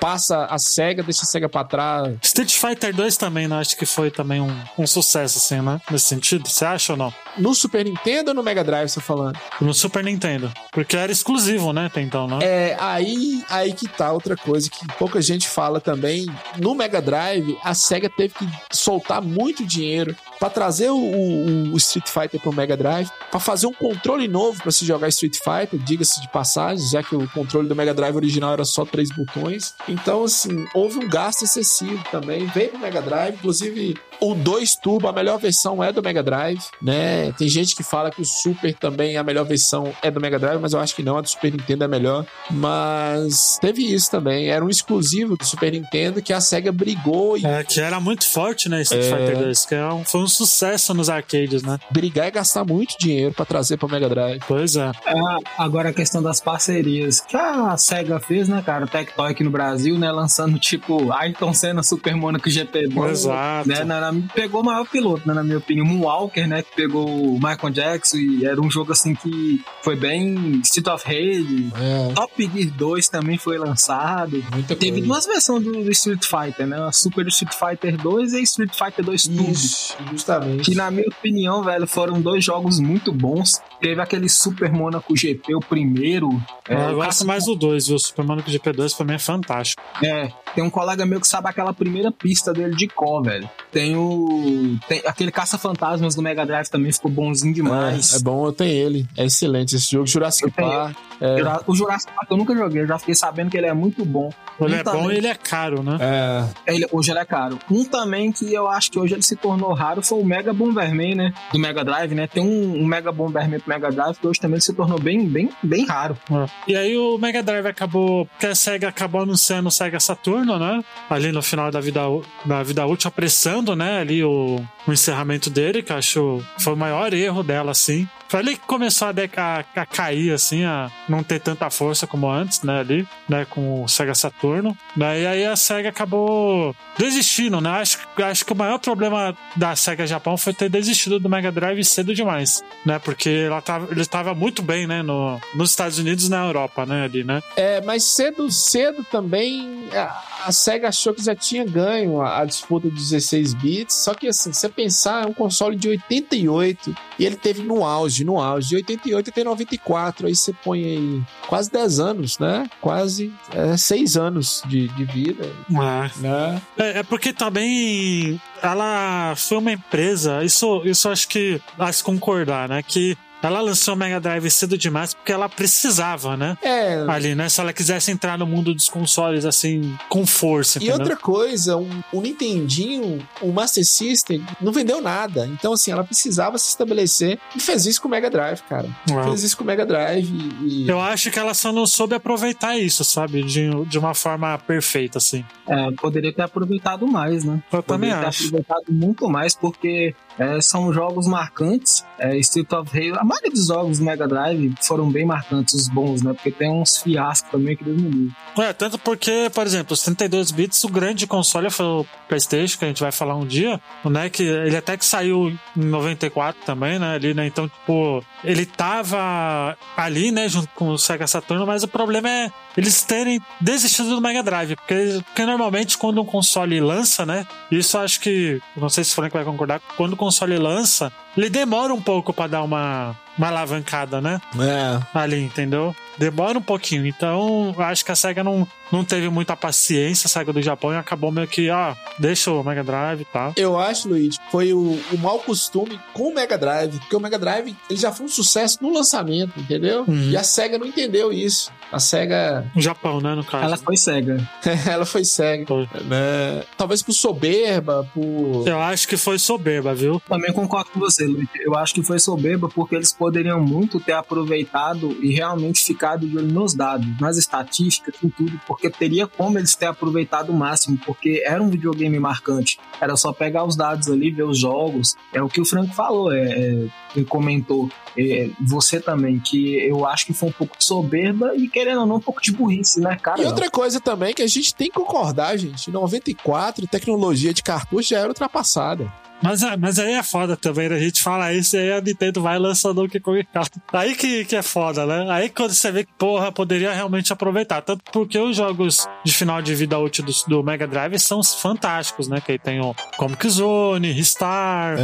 [0.00, 2.16] passa a SEGA, deixa a SEGA pra trás.
[2.22, 3.58] Street Fighter 2 também, né?
[3.58, 5.80] Acho que foi também um, um sucesso, assim, né?
[5.90, 7.14] Nesse sentido, você acha ou não?
[7.38, 9.38] No Super Nintendo ou no Mega Drive, você tá falando?
[9.60, 10.52] No Super Nintendo.
[10.72, 12.38] Porque era exclusivo, né, até então, né?
[12.42, 16.26] É, aí, aí que tá outra coisa que pouca gente fala também.
[16.58, 21.76] No Mega Drive, a SEGA teve que soltar muito dinheiro para trazer o, o, o,
[21.76, 25.78] Street Fighter pro Mega Drive, para fazer um controle novo para se jogar Street Fighter,
[25.78, 29.74] diga-se de passagem, já que o controle do Mega Drive original era só três botões.
[29.88, 32.46] Então, assim, houve um gasto excessivo também.
[32.46, 36.60] Veio pro Mega Drive, inclusive O 2 Turbo, a melhor versão é do Mega Drive,
[36.80, 37.32] né?
[37.32, 40.60] Tem gente que fala que o Super também, a melhor versão é do Mega Drive,
[40.60, 42.24] mas eu acho que não, a do Super Nintendo é melhor.
[42.50, 47.44] Mas teve isso também, era um exclusivo do Super Nintendo que a SEGA brigou e
[47.46, 48.82] É, que era muito forte, né?
[48.82, 49.08] Street É.
[49.16, 51.78] Fighter 2, que é um- foi um sucesso nos arcades, né?
[51.90, 54.40] brigar e gastar muito dinheiro pra trazer pro Mega Drive.
[54.46, 54.90] Pois é.
[55.06, 55.14] É,
[55.58, 58.84] agora a questão das parcerias que a SEGA fez, né, cara?
[58.84, 60.10] O Tectoy aqui no Brasil, né?
[60.10, 63.10] Lançando tipo Ayrton Senna Super Monaco GP2.
[63.10, 63.68] Exato.
[63.68, 65.86] Né, na- na- pegou o maior piloto, né, na minha opinião.
[65.86, 66.62] Moonwalker, né?
[66.62, 71.04] Que pegou o Michael Jackson e era um jogo assim que foi bem Street of
[71.06, 71.70] Rage.
[71.76, 74.44] É, Top Gear 2 também foi lançado.
[74.52, 75.06] muita Teve coisa.
[75.06, 76.76] duas versões do, do Street Fighter, né?
[76.86, 79.50] A Super Street Fighter 2 e Street Fighter 2 Turbo.
[79.50, 80.70] Isso, justamente.
[80.70, 83.60] Que na minha opinião, velho, foram dois jogos muito bons.
[83.80, 86.28] Teve aquele Super Monaco GP, o primeiro.
[86.68, 87.96] É, eu gosto mais do 2, viu?
[87.96, 89.82] O Super Monaco GP2 pra mim é fantástico.
[90.02, 93.48] É, tem um colega meu que sabe aquela primeira pista dele de có, velho.
[93.70, 94.76] Tem o.
[94.88, 98.12] Tem aquele Caça-Fantasmas do Mega Drive também ficou bonzinho demais.
[98.14, 99.06] É, é bom, eu tenho ele.
[99.16, 100.06] É excelente esse jogo.
[100.06, 100.50] Jurassic.
[100.50, 100.96] Park.
[101.20, 101.36] É,
[101.66, 104.30] O Jurassic Park eu nunca joguei, eu já fiquei sabendo que ele é muito bom.
[104.60, 105.96] Ele Um é bom também- e ele é caro, né?
[106.00, 107.58] é, Ele, hoje ele é caro.
[107.70, 111.14] Um também que eu acho que hoje ele se tornou raro foi o Mega Bomberman,
[111.14, 111.32] né?
[111.52, 112.26] Do Mega Drive, né?
[112.26, 115.48] Tem um, um Mega Bomberman pro Mega Drive que hoje também se tornou bem, bem,
[115.62, 116.16] bem raro.
[116.30, 116.46] É.
[116.68, 118.26] E aí o Mega Drive acabou.
[118.26, 120.82] Porque a SEGA acabou anunciando o Sega Saturno, né?
[121.08, 122.02] Ali no final da vida,
[122.44, 123.85] da vida útil, apressando, né?
[123.86, 128.08] Ali o, o encerramento dele, que acho foi o maior erro dela, assim.
[128.28, 132.28] Foi ali que começou a, deca- a cair, assim, a não ter tanta força como
[132.30, 132.80] antes, né?
[132.80, 133.46] Ali, né?
[133.48, 134.76] Com o Sega Saturno.
[134.96, 137.70] Né, e aí a SEGA acabou desistindo, né?
[137.70, 141.84] Acho, acho que o maior problema da SEGA Japão foi ter desistido do Mega Drive
[141.84, 142.98] cedo demais, né?
[142.98, 145.02] Porque ela tava, ele estava muito bem, né?
[145.02, 147.04] No, nos Estados Unidos e na Europa, né?
[147.04, 147.42] Ali, né?
[147.56, 152.44] É, mas cedo, cedo também a, a SEGA achou que já tinha ganho a, a
[152.44, 153.94] disputa dos 16 bits.
[153.96, 157.84] Só que assim, se você pensar, é um console de 88 e ele teve no
[157.84, 158.68] auge, no auge.
[158.70, 160.26] De 88 até 94.
[160.26, 162.68] Aí você põe aí quase 10 anos, né?
[162.80, 166.20] Quase é, 6 anos de, de vida, É.
[166.20, 166.62] né?
[166.78, 171.60] É, é porque também ela foi uma empresa, isso, isso acho que
[171.92, 172.82] se concordar, né?
[172.82, 176.56] Que ela lançou o Mega Drive cedo demais porque ela precisava, né?
[176.62, 177.04] É.
[177.08, 177.48] Ali, né?
[177.48, 181.00] Se ela quisesse entrar no mundo dos consoles, assim, com força, E entendeu?
[181.00, 185.46] outra coisa, um, o Nintendinho, o Master System, não vendeu nada.
[185.46, 188.88] Então, assim, ela precisava se estabelecer e fez isso com o Mega Drive, cara.
[189.10, 189.24] Uau.
[189.24, 190.28] Fez isso com o Mega Drive
[190.62, 190.84] e.
[190.84, 193.42] e- Eu acho que ela só não soube aproveitar isso, sabe?
[193.42, 195.44] De, de uma forma perfeita, assim.
[195.68, 197.62] É, poderia ter aproveitado mais, né?
[197.72, 198.44] Eu também Poderia ter acho.
[198.46, 202.04] aproveitado muito mais, porque é, são jogos marcantes.
[202.18, 205.88] É, Street of Rage, a maioria dos jogos do Mega Drive foram bem marcantes, os
[205.88, 206.32] bons, né?
[206.32, 208.32] Porque tem uns fiascos também que Deus me.
[208.58, 212.84] É, tanto porque, por exemplo, os 32 bits, o grande console foi o PlayStation, que
[212.84, 214.30] a gente vai falar um dia, né?
[214.30, 217.14] Que ele até que saiu em 94 também, né?
[217.14, 217.46] Ali, né?
[217.46, 220.48] Então, tipo, ele tava ali, né?
[220.48, 224.76] Junto com o Sega Saturno, mas o problema é eles terem desistido do Mega Drive,
[224.76, 227.46] porque, porque normalmente quando um console lança, né?
[227.70, 231.48] Isso acho que, não sei se o Frank vai concordar, quando o console lança, ele
[231.48, 234.40] demora um pouco pra dar uma, uma alavancada, né?
[234.58, 235.00] É.
[235.16, 235.94] ali, entendeu?
[236.18, 237.06] Demora um pouquinho.
[237.06, 240.92] Então, eu acho que a SEGA não, não teve muita paciência, a SEGA do Japão,
[240.92, 243.52] e acabou meio que, ó, deixa o Mega Drive e tal.
[243.56, 247.20] Eu acho, Luigi, que foi o, o mau costume com o Mega Drive, porque o
[247.20, 250.04] Mega Drive ele já foi um sucesso no lançamento, entendeu?
[250.06, 250.30] Uhum.
[250.30, 251.70] E a SEGA não entendeu isso.
[251.90, 253.64] A SEGA, O Japão, né, no caso.
[253.64, 254.50] Ela foi cega.
[254.90, 255.66] ela foi SEGA.
[255.66, 255.88] Foi.
[256.04, 256.64] Né?
[256.76, 258.66] Talvez por soberba, por.
[258.66, 260.20] Eu acho que foi soberba, viu?
[260.28, 261.48] Também concordo com você, Luiz.
[261.60, 266.36] Eu acho que foi soberba porque eles poderiam muito ter aproveitado e realmente ficado de
[266.36, 270.98] olho nos dados, nas estatísticas, em tudo, porque teria como eles ter aproveitado o máximo,
[271.04, 272.78] porque era um videogame marcante.
[273.00, 275.16] Era só pegar os dados ali, ver os jogos.
[275.32, 280.26] É o que o Franco falou, é, é, comentou, é, você também, que eu acho
[280.26, 283.42] que foi um pouco soberba e, querendo ou não, um pouco de burrice, né, cara?
[283.42, 285.90] E outra coisa também que a gente tem que concordar, gente.
[285.90, 289.12] Em 94, tecnologia de cartucho já era ultrapassada.
[289.42, 290.96] Mas, é- mas aí é foda também, né?
[290.96, 293.80] A gente fala isso e aí a Nintendo vai lançando o Donkey Kong Country.
[293.92, 295.26] Aí que, que é foda, né?
[295.30, 297.82] Aí quando você vê que, porra, poderia realmente aproveitar.
[297.82, 302.28] Tanto porque os jogos de final de vida útil do, do Mega Drive são fantásticos,
[302.28, 302.40] né?
[302.40, 304.96] Que aí tem o Comic Zone, Ristar,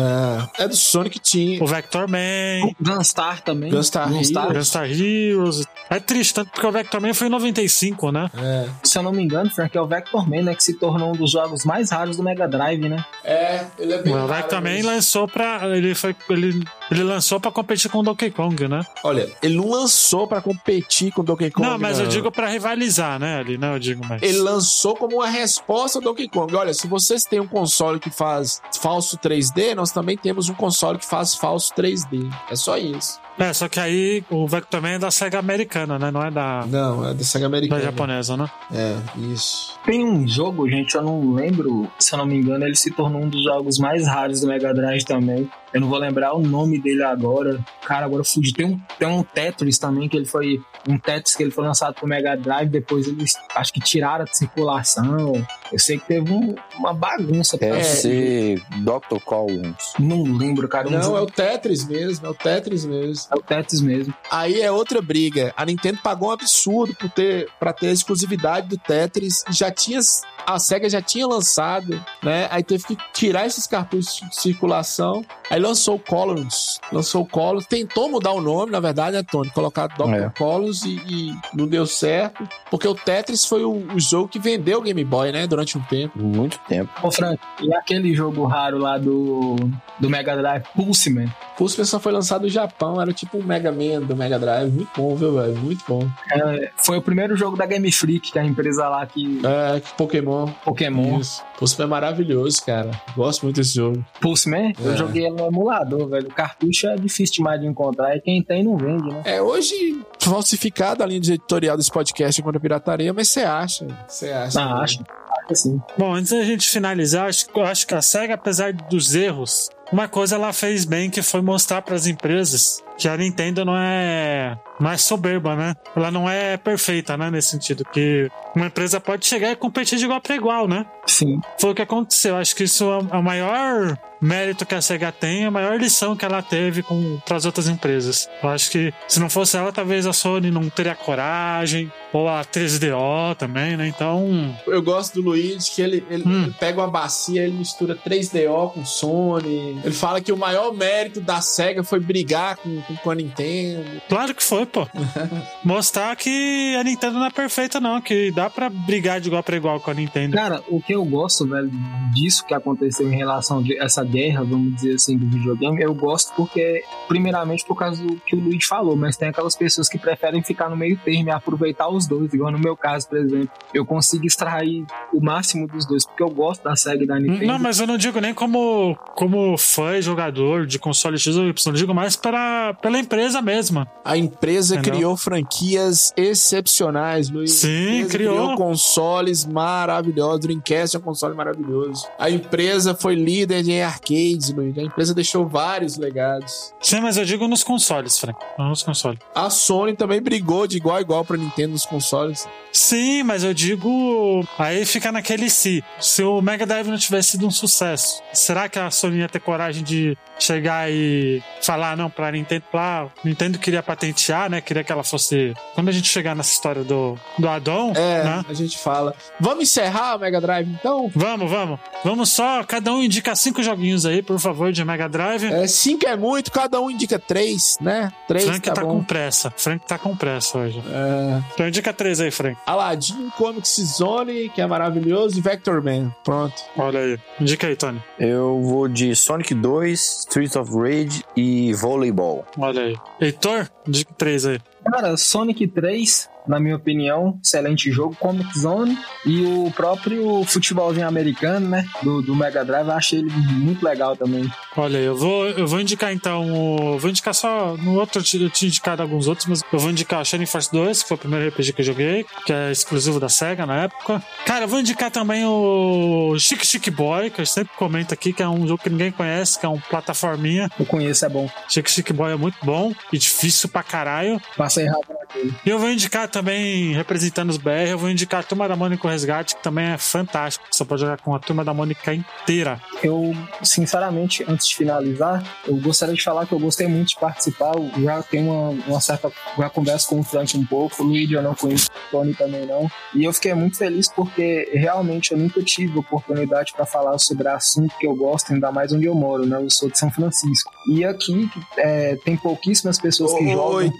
[0.56, 1.62] É, é do Sonic tinha.
[1.62, 2.72] o Vector Man.
[2.80, 3.70] Gunstar também.
[3.70, 5.64] Gunstar Gunstar, Gunstar Heroes.
[5.90, 8.30] É triste, tanto porque o Vector Man foi em 95, né?
[8.36, 8.68] É.
[8.82, 11.16] se eu não me engano, Frank, é o Vector Man, né, que se tornou um
[11.16, 13.04] dos jogos mais raros do Mega Drive, né?
[13.24, 15.60] É, ele é bem O Man lançou pra.
[15.76, 16.14] Ele foi.
[16.30, 18.84] Ele Ele lançou pra competir com o Donkey Kong, né?
[19.02, 21.66] Olha, ele não lançou pra competir com o Donkey Kong.
[21.66, 23.38] não, mas eu digo pra rivalizar, né?
[23.38, 24.20] Ali, não, eu digo mais.
[24.22, 26.54] Ele lançou como uma resposta ao Donkey Kong.
[26.54, 30.98] Olha, se vocês têm um console que faz falso 3D, nós também temos um console
[30.98, 32.30] que faz falso 3D.
[32.50, 33.20] É só isso.
[33.38, 36.10] É, só que aí o Vectorman é da SEGA americana, né?
[36.10, 37.80] Não é da, Não, é da SEGA da americana.
[37.80, 38.50] japonesa, né?
[38.70, 38.96] É,
[39.32, 39.78] isso.
[39.86, 43.22] Tem um jogo, gente, eu não lembro, se eu não me engano, ele se tornou
[43.22, 45.50] um dos jogos mais raros do Mega Drive também.
[45.72, 47.58] Eu não vou lembrar o nome dele agora.
[47.84, 48.52] Cara, agora fugi.
[48.52, 50.60] Tem um, tem um Tetris também, que ele foi.
[50.88, 54.36] Um Tetris que ele foi lançado pro Mega Drive, depois eles acho que tiraram de
[54.36, 55.46] circulação.
[55.72, 57.56] Eu sei que teve um- uma bagunça.
[57.56, 59.20] Deve É, ser Dr.
[59.24, 59.92] Collins.
[59.98, 60.90] Não lembro, cara.
[60.90, 63.26] Não, jogo- é o Tetris mesmo, é o Tetris mesmo.
[63.32, 64.12] é o Tetris mesmo.
[64.30, 65.52] Aí é outra briga.
[65.56, 69.44] A Nintendo pagou um absurdo por ter, pra ter a exclusividade do Tetris.
[69.50, 70.00] Já tinha.
[70.44, 72.48] A SEGA já tinha lançado, né?
[72.50, 75.24] Aí teve que tirar esses cartuchos de circulação.
[75.48, 76.78] Aí lançou o Colors.
[76.92, 77.66] Lançou o Colors.
[77.66, 79.50] Tentou mudar o nome, na verdade, né, Tony?
[79.50, 80.12] Colocar Dr.
[80.14, 80.30] É.
[80.36, 82.46] Colors e, e não deu certo.
[82.70, 85.46] Porque o Tetris foi o, o jogo que vendeu o Game Boy, né?
[85.46, 86.18] Durante um tempo.
[86.18, 86.90] Muito tempo.
[87.02, 89.56] Ô, Frank, e aquele jogo raro lá do,
[89.98, 91.32] do Mega Drive, Pulseman?
[91.56, 93.00] Pulseman só foi lançado no Japão.
[93.00, 94.70] Era tipo um Mega Man do Mega Drive.
[94.72, 95.54] Muito bom, viu, velho?
[95.56, 96.08] Muito bom.
[96.32, 99.40] É, foi o primeiro jogo da Game Freak, que é a empresa lá que.
[99.46, 100.46] É, que Pokémon.
[100.64, 101.20] Pokémon.
[101.20, 101.42] Isso.
[101.58, 102.90] Pulseman é maravilhoso, cara.
[103.14, 104.04] Gosto muito desse jogo.
[104.20, 104.96] Pulseman, eu É.
[104.96, 106.28] joguei ele no emulador, velho.
[106.28, 109.22] O cartucho é difícil demais de encontrar e quem tem não vende, né?
[109.24, 113.86] É, hoje falsificada a linha de editorial desse podcast contra a pirataria, mas você acha.
[114.08, 114.60] Você acha.
[114.60, 115.00] Ah, acho.
[115.00, 115.80] Acho assim.
[115.98, 120.08] Bom, antes da gente finalizar, acho, eu acho que a SEGA, apesar dos erros, uma
[120.08, 124.56] coisa ela fez bem que foi mostrar para as empresas que a Nintendo não é
[124.78, 125.74] mais soberba, né?
[125.94, 127.30] Ela não é perfeita, né?
[127.30, 130.86] Nesse sentido, que uma empresa pode chegar e competir de igual para igual, né?
[131.06, 131.40] Sim.
[131.60, 132.36] Foi o que aconteceu.
[132.36, 136.24] Acho que isso é o maior mérito que a SEGA tem, a maior lição que
[136.24, 138.28] ela teve com as outras empresas.
[138.40, 142.44] Eu acho que se não fosse ela, talvez a Sony não teria coragem, ou a
[142.44, 143.88] 3DO também, né?
[143.88, 146.44] Então, Eu gosto do Luigi, que ele, ele, Hum.
[146.44, 149.80] ele pega uma bacia, ele mistura 3DO com Sony.
[149.84, 154.02] Ele fala que o maior mérito da SEGA foi brigar com, com, com a Nintendo.
[154.08, 154.86] Claro que foi, pô.
[155.64, 158.00] Mostrar que a Nintendo não é perfeita, não.
[158.00, 160.36] Que dá pra brigar de igual pra igual com a Nintendo.
[160.36, 161.70] Cara, o que eu gosto, velho,
[162.12, 166.32] disso que aconteceu em relação a essa guerra, vamos dizer assim, do videogame, eu gosto
[166.34, 170.42] porque, primeiramente, por causa do que o Luigi falou, mas tem aquelas pessoas que preferem
[170.42, 173.50] ficar no meio termo e aproveitar os dois, igual no meu caso, por exemplo.
[173.72, 177.46] Eu consigo extrair o máximo dos dois, porque eu gosto da SEGA e da Nintendo.
[177.46, 181.46] Não, mas eu não digo nem como, como fã e jogador de console X ou
[181.46, 181.72] Y.
[181.72, 183.86] Eu digo mais para, pela empresa mesma.
[184.04, 184.92] A empresa Entendeu?
[184.94, 187.52] criou franquias excepcionais, Luiz.
[187.52, 188.56] Sim, empresa criou.
[188.56, 190.40] consoles maravilhosos.
[190.40, 192.06] Dreamcast é um console maravilhoso.
[192.18, 194.76] A empresa foi líder em arcades, Luiz.
[194.76, 196.74] A empresa deixou vários legados.
[196.80, 198.38] Sim, mas eu digo nos consoles, Frank.
[198.58, 199.18] Não nos consoles.
[199.34, 202.46] A Sony também brigou de igual a igual pra Nintendo nos consoles.
[202.72, 204.46] Sim, mas eu digo.
[204.58, 205.82] Aí fica naquele se.
[206.00, 209.40] Se o Mega Drive não tivesse sido um sucesso, será que a Sony ia ter
[209.40, 214.60] coragem de chegar e falar, não, pra Nintendo, lá, Nintendo queria patentear, né?
[214.60, 215.54] Queria que ela fosse.
[215.74, 218.44] Quando a gente chegar nessa história do, do addon, É, né?
[218.48, 219.14] a gente fala.
[219.40, 221.10] Vamos encerrar o Mega Drive então?
[221.14, 221.78] Vamos, vamos.
[222.04, 225.44] Vamos só, cada um indica cinco joguinhos aí, por favor, de Mega Drive.
[225.46, 228.10] É, cinco é muito, cada um indica três, né?
[228.26, 228.98] Três Frank tá, tá, bom.
[228.98, 229.52] com pressa.
[229.56, 230.82] Frank tá com pressa hoje.
[230.86, 232.56] É, Então indica três aí, Frank.
[232.66, 236.12] Aladdin, Comics Zone, que é maravilhoso, e Vector Man.
[236.24, 236.54] Pronto.
[236.76, 237.18] Olha aí.
[237.40, 238.02] Indica aí, Tony.
[238.18, 242.44] Eu vou de Sonic 2, Streets of Rage e Volleyball.
[242.58, 242.96] Olha aí.
[243.20, 244.60] Heitor, indica três aí.
[244.90, 248.16] Cara, Sonic 3, na minha opinião, excelente jogo.
[248.16, 251.86] Comic Zone e o próprio futebolzinho americano, né?
[252.02, 254.50] Do, do Mega Drive, eu achei ele muito legal também.
[254.76, 256.98] Olha eu vou, eu vou indicar então.
[256.98, 257.76] Vou indicar só.
[257.76, 261.02] No outro eu tinha indicado alguns outros, mas eu vou indicar o Shining Force 2,
[261.02, 264.22] que foi o primeiro RPG que eu joguei, que é exclusivo da SEGA na época.
[264.46, 268.42] Cara, eu vou indicar também o Chic Chic Boy, que eu sempre comento aqui, que
[268.42, 270.70] é um jogo que ninguém conhece, que é um plataforminha.
[270.78, 271.48] Eu conheço, é bom.
[271.68, 274.40] Chic Chic Boy é muito bom e difícil pra caralho.
[274.56, 275.54] Passei rápido naquele.
[275.64, 279.08] E eu vou indicar também, representando os BR, eu vou indicar a Turma da Mônica
[279.08, 280.66] Resgate, que também é fantástico.
[280.70, 282.80] Você pode jogar com a Turma da Mônica inteira.
[283.02, 287.72] Eu, sinceramente, antes de finalizar, eu gostaria de falar que eu gostei muito de participar.
[287.76, 289.30] Eu já tenho uma, uma certa.
[289.58, 292.66] Já converso com o Frank um pouco, o Luigi eu não conheço, o Tony também
[292.66, 292.90] não.
[293.14, 297.94] E eu fiquei muito feliz porque realmente eu nunca tive oportunidade para falar sobre assunto
[297.98, 299.60] que eu gosto, ainda mais onde eu moro, né?
[299.60, 300.72] Eu sou de São Francisco.
[300.88, 303.74] E aqui é, tem pouquíssimas pessoas que jogam.
[303.74, 303.92] Oi,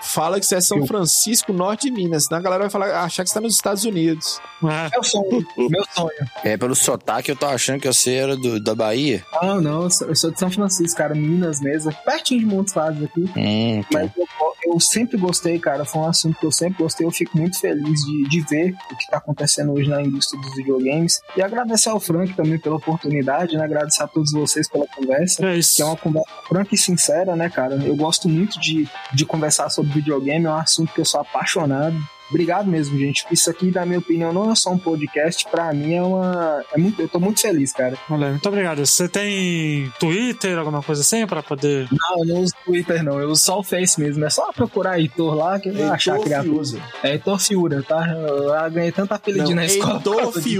[0.00, 2.24] fala que você é São Francisco, norte de Minas.
[2.24, 4.40] Senão a galera vai falar, achar que você tá nos Estados Unidos.
[4.62, 4.90] É.
[4.90, 6.30] Meu sonho, meu sonho.
[6.42, 9.24] É, pelo sotaque eu tô achando que você era do, da Bahia.
[9.34, 12.72] Ah, não, eu sou, eu sou de São Francisco, cara, Minas mesmo, pertinho de Montes
[12.72, 13.24] Claros aqui.
[13.36, 14.26] Hum, Mas eu,
[14.72, 15.84] eu sempre gostei, cara.
[15.84, 17.06] Foi um assunto que eu sempre gostei.
[17.06, 20.54] Eu fico muito feliz de, de ver o que tá acontecendo hoje na indústria dos
[20.54, 21.20] videogames.
[21.36, 23.64] E agradecer ao Frank também pela oportunidade, né?
[23.64, 25.44] Agradecer a todos vocês pela conversa.
[25.46, 25.76] É isso.
[25.76, 27.74] Que é uma conversa franca e sincera, né, cara?
[27.76, 31.96] Eu gosto muito de, de conversar sobre videogame, é um assunto que eu sou apaixonado.
[32.28, 33.24] Obrigado mesmo, gente.
[33.30, 35.46] Isso aqui, na minha opinião, não é só um podcast.
[35.50, 36.64] Pra mim é uma.
[36.72, 37.96] É muito, eu tô muito feliz, cara.
[38.10, 38.84] Olha, muito obrigado.
[38.84, 41.88] Você tem Twitter, alguma coisa assim, pra poder.
[41.90, 43.20] Não, eu não uso Twitter, não.
[43.20, 44.24] Eu uso só o Face mesmo.
[44.24, 46.78] É só procurar Heitor lá que vai achar a criatura.
[47.02, 48.06] É Heitor Fiura, tá?
[48.08, 49.96] Eu eu ganhei tanto apelidinho na escola.
[49.96, 50.54] Heitor causa disso.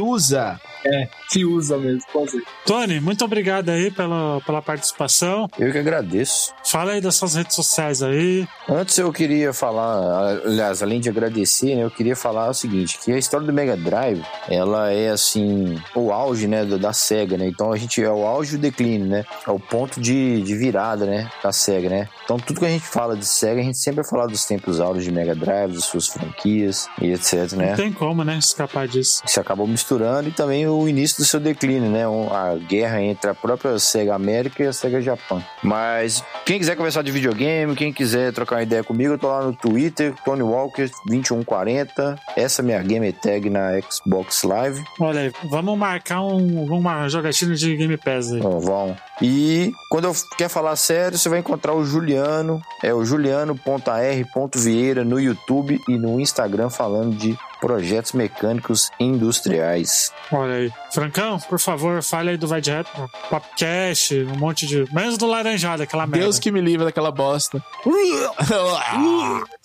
[0.85, 2.43] É, Fiuza mesmo, pode ser.
[2.65, 5.49] Tony, muito obrigado aí pela, pela participação.
[5.59, 6.53] eu que agradeço.
[6.65, 8.47] Fala aí das suas redes sociais aí.
[8.69, 13.13] Antes eu queria falar, aliás, além de agradecer, né, eu queria falar o seguinte, que
[13.13, 17.47] a história do Mega Drive, ela é assim, o auge, né, da, da SEGA, né?
[17.49, 19.25] Então a gente é o auge e o declínio, né?
[19.47, 22.09] É o ponto de, de virada, né, da SEGA, né?
[22.25, 24.81] Então tudo que a gente fala de SEGA, a gente sempre vai falar dos tempos
[24.81, 27.71] áureos de Mega Drive, das suas franquias e etc, né?
[27.71, 29.23] Não tem como, né, escapar disso.
[29.27, 32.05] se acabou misturando e também o início do seu declínio, né?
[32.05, 35.43] A guerra entre a própria Sega América e a Sega Japão.
[35.63, 39.43] Mas quem quiser conversar de videogame, quem quiser trocar uma ideia comigo, eu tô lá
[39.43, 42.19] no Twitter, Tony Walker 2140.
[42.37, 44.83] Essa é minha game tag na Xbox Live.
[45.01, 48.41] Olha aí, vamos marcar um, uma jogatina de Game Pass aí.
[48.43, 48.97] Ó, vão.
[49.21, 55.21] E quando eu quer falar sério, você vai encontrar o Juliano, é o juliano.ar.vieira no
[55.21, 60.13] YouTube e no Instagram falando de projetos mecânicos industriais.
[60.33, 60.73] Olha aí.
[60.91, 62.91] Francão, por favor, fale aí do Vai Direto.
[63.29, 64.87] Popcast, um monte de.
[64.93, 66.25] Menos do Laranjada, aquela merda.
[66.25, 67.63] Deus que me livre daquela bosta.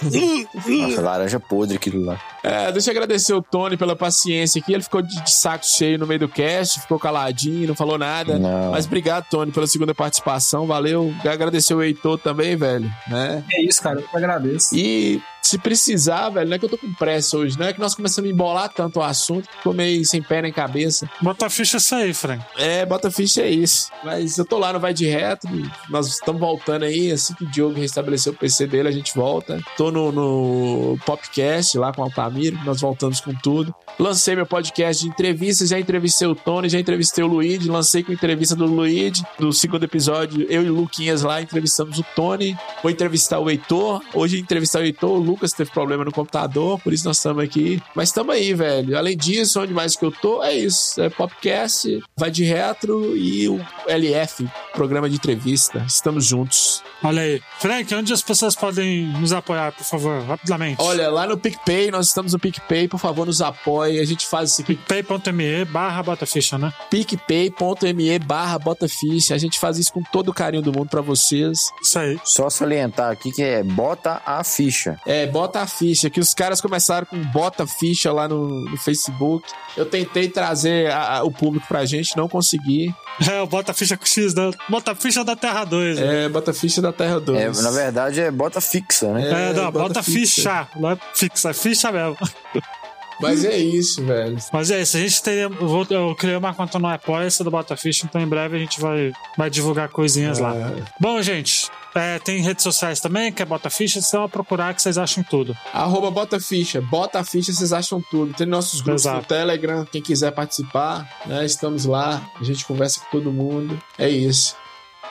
[0.02, 2.20] Nossa, laranja podre aquilo lá.
[2.44, 4.74] É, deixa eu agradecer o Tony pela paciência aqui.
[4.74, 8.38] Ele ficou de, de saco cheio no meio do cast, ficou caladinho, não falou nada.
[8.38, 8.72] Não.
[8.72, 10.68] Mas obrigado, Tony, pela segunda participação.
[10.68, 11.14] Valeu.
[11.26, 12.92] Agradecer o Heitor também, velho.
[13.08, 13.44] Né?
[13.52, 14.02] É isso, cara.
[14.02, 14.76] Eu que agradeço.
[14.76, 17.80] E se precisar, velho, não é que eu tô com pressa hoje, não é que
[17.80, 21.10] nós começamos a embolar tanto o assunto, que ficou meio sem pé nem cabeça.
[21.22, 22.44] Bota a ficha isso aí, Frank.
[22.58, 23.90] É, bota ficha é isso.
[24.04, 25.48] Mas eu tô lá no Vai de Reto,
[25.90, 29.62] nós estamos voltando aí, assim que o Diogo restabeleceu o PC dele, a gente volta.
[29.78, 33.74] Tô no, no Popcast lá com o Altamiro, nós voltamos com tudo.
[34.00, 38.12] Lancei meu podcast de entrevistas, já entrevistei o Tony, já entrevistei o Luigi, lancei com
[38.12, 39.24] entrevista do Luigi.
[39.40, 42.58] No segundo episódio, eu e o Luquinhas lá entrevistamos o Tony.
[42.82, 44.02] Vou entrevistar o Heitor.
[44.14, 47.82] Hoje entrevistar o Heitor, o Lucas teve problema no computador, por isso nós estamos aqui.
[47.96, 48.98] Mas estamos aí, velho.
[48.98, 51.00] Além disso, onde mais que eu tô, é isso.
[51.04, 55.84] É Popcast, vai de retro e o LF, programa de entrevista.
[55.86, 56.82] Estamos juntos.
[57.04, 57.42] Olha aí.
[57.60, 60.82] Frank, onde as pessoas podem nos apoiar, por favor, rapidamente?
[60.82, 64.00] Olha, lá no PicPay, nós estamos no PicPay, por favor, nos apoie.
[64.00, 66.72] A gente faz isso aqui, pay.me barra botaficha, né?
[66.90, 69.36] picpay.me barra botaficha.
[69.36, 71.60] A gente faz isso com todo o carinho do mundo pra vocês.
[71.82, 72.18] Isso aí.
[72.24, 74.98] Só salientar aqui que é bota a ficha.
[75.06, 79.46] É, bota a ficha, que os caras começaram com bota ficha lá no, no Facebook.
[79.76, 82.94] Eu tentei trazer a- a- o público pra gente, não consegui.
[83.32, 86.00] É, o bota ficha com X, da, bota ficha da Terra 2.
[86.00, 86.24] né?
[86.26, 87.60] É, bota ficha da Terra 2.
[87.60, 89.30] É, na verdade é bota fixa, né?
[89.30, 90.36] É, é, não, bota bota, ficha.
[90.42, 90.68] ficha.
[90.76, 92.18] Não é fixa, é ficha mesmo.
[93.22, 94.36] Mas é isso, velho.
[94.52, 95.44] Mas é isso, a gente teria.
[95.44, 98.60] Eu, vou, eu criei uma conta no apoia do Bota Ficha, então em breve a
[98.60, 100.54] gente vai, vai divulgar coisinhas lá.
[100.56, 100.82] É.
[101.00, 104.82] Bom, gente, é, tem redes sociais também, que é Bota Ficha, vocês vão procurar que
[104.82, 105.56] vocês acham tudo.
[105.74, 106.82] Arroba bota ficha.
[106.82, 108.34] Bota a ficha, vocês acham tudo.
[108.34, 109.18] Tem nossos grupos Exato.
[109.18, 111.46] no Telegram, quem quiser participar, né?
[111.46, 113.82] Estamos lá, a gente conversa com todo mundo.
[113.98, 114.56] É isso.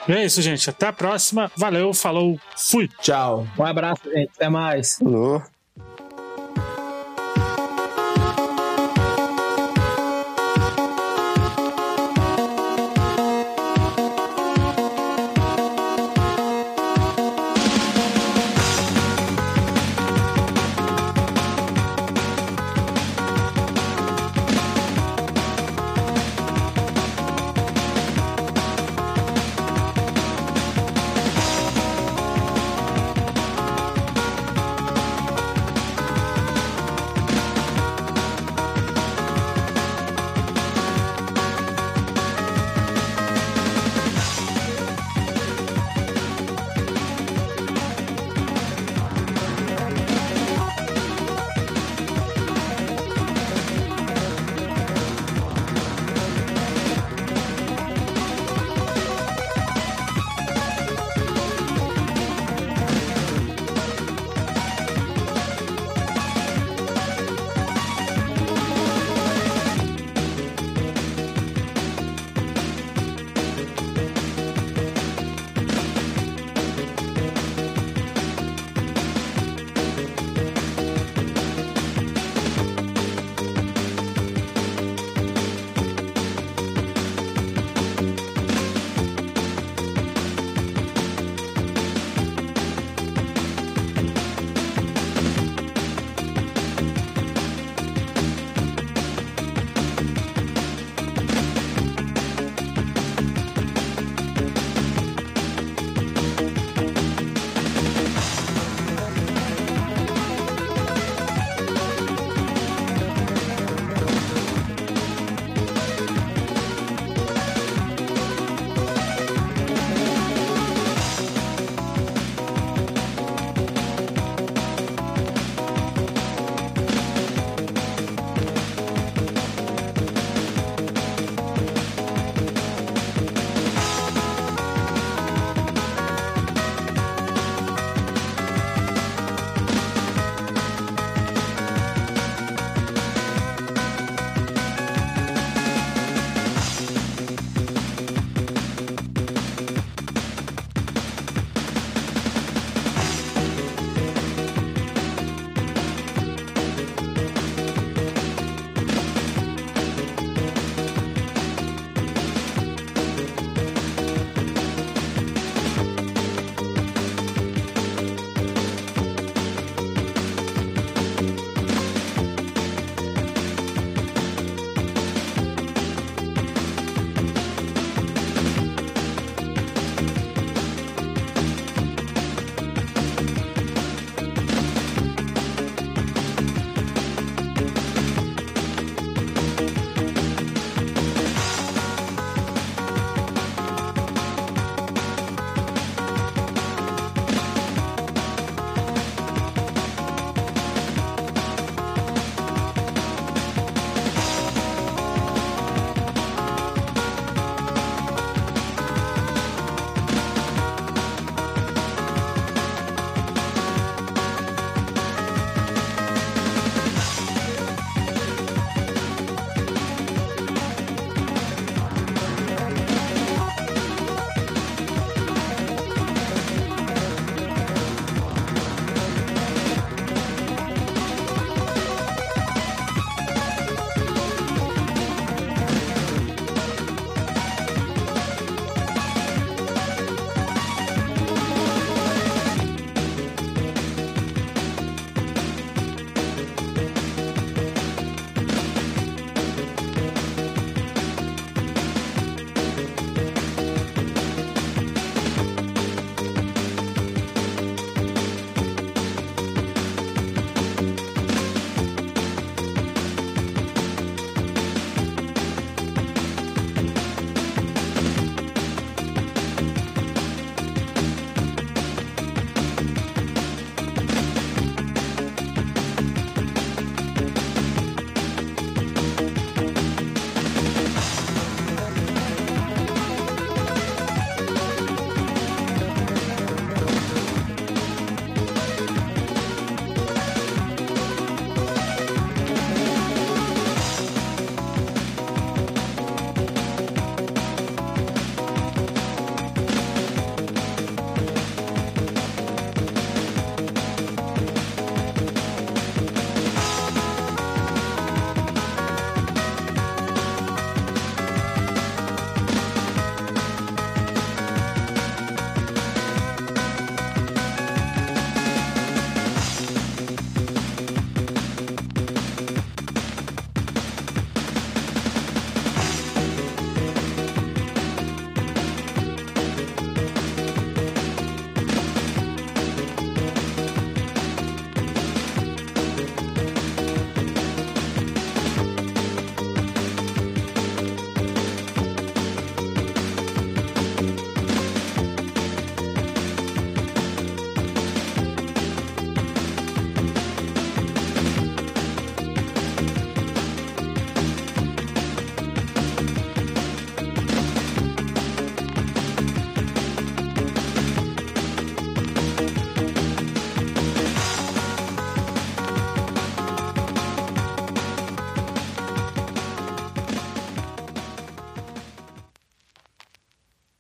[0.09, 0.69] E é isso, gente.
[0.69, 1.51] Até a próxima.
[1.57, 2.89] Valeu, falou, fui.
[3.01, 3.47] Tchau.
[3.59, 4.31] Um abraço, gente.
[4.35, 5.01] Até mais.
[5.01, 5.43] Alô?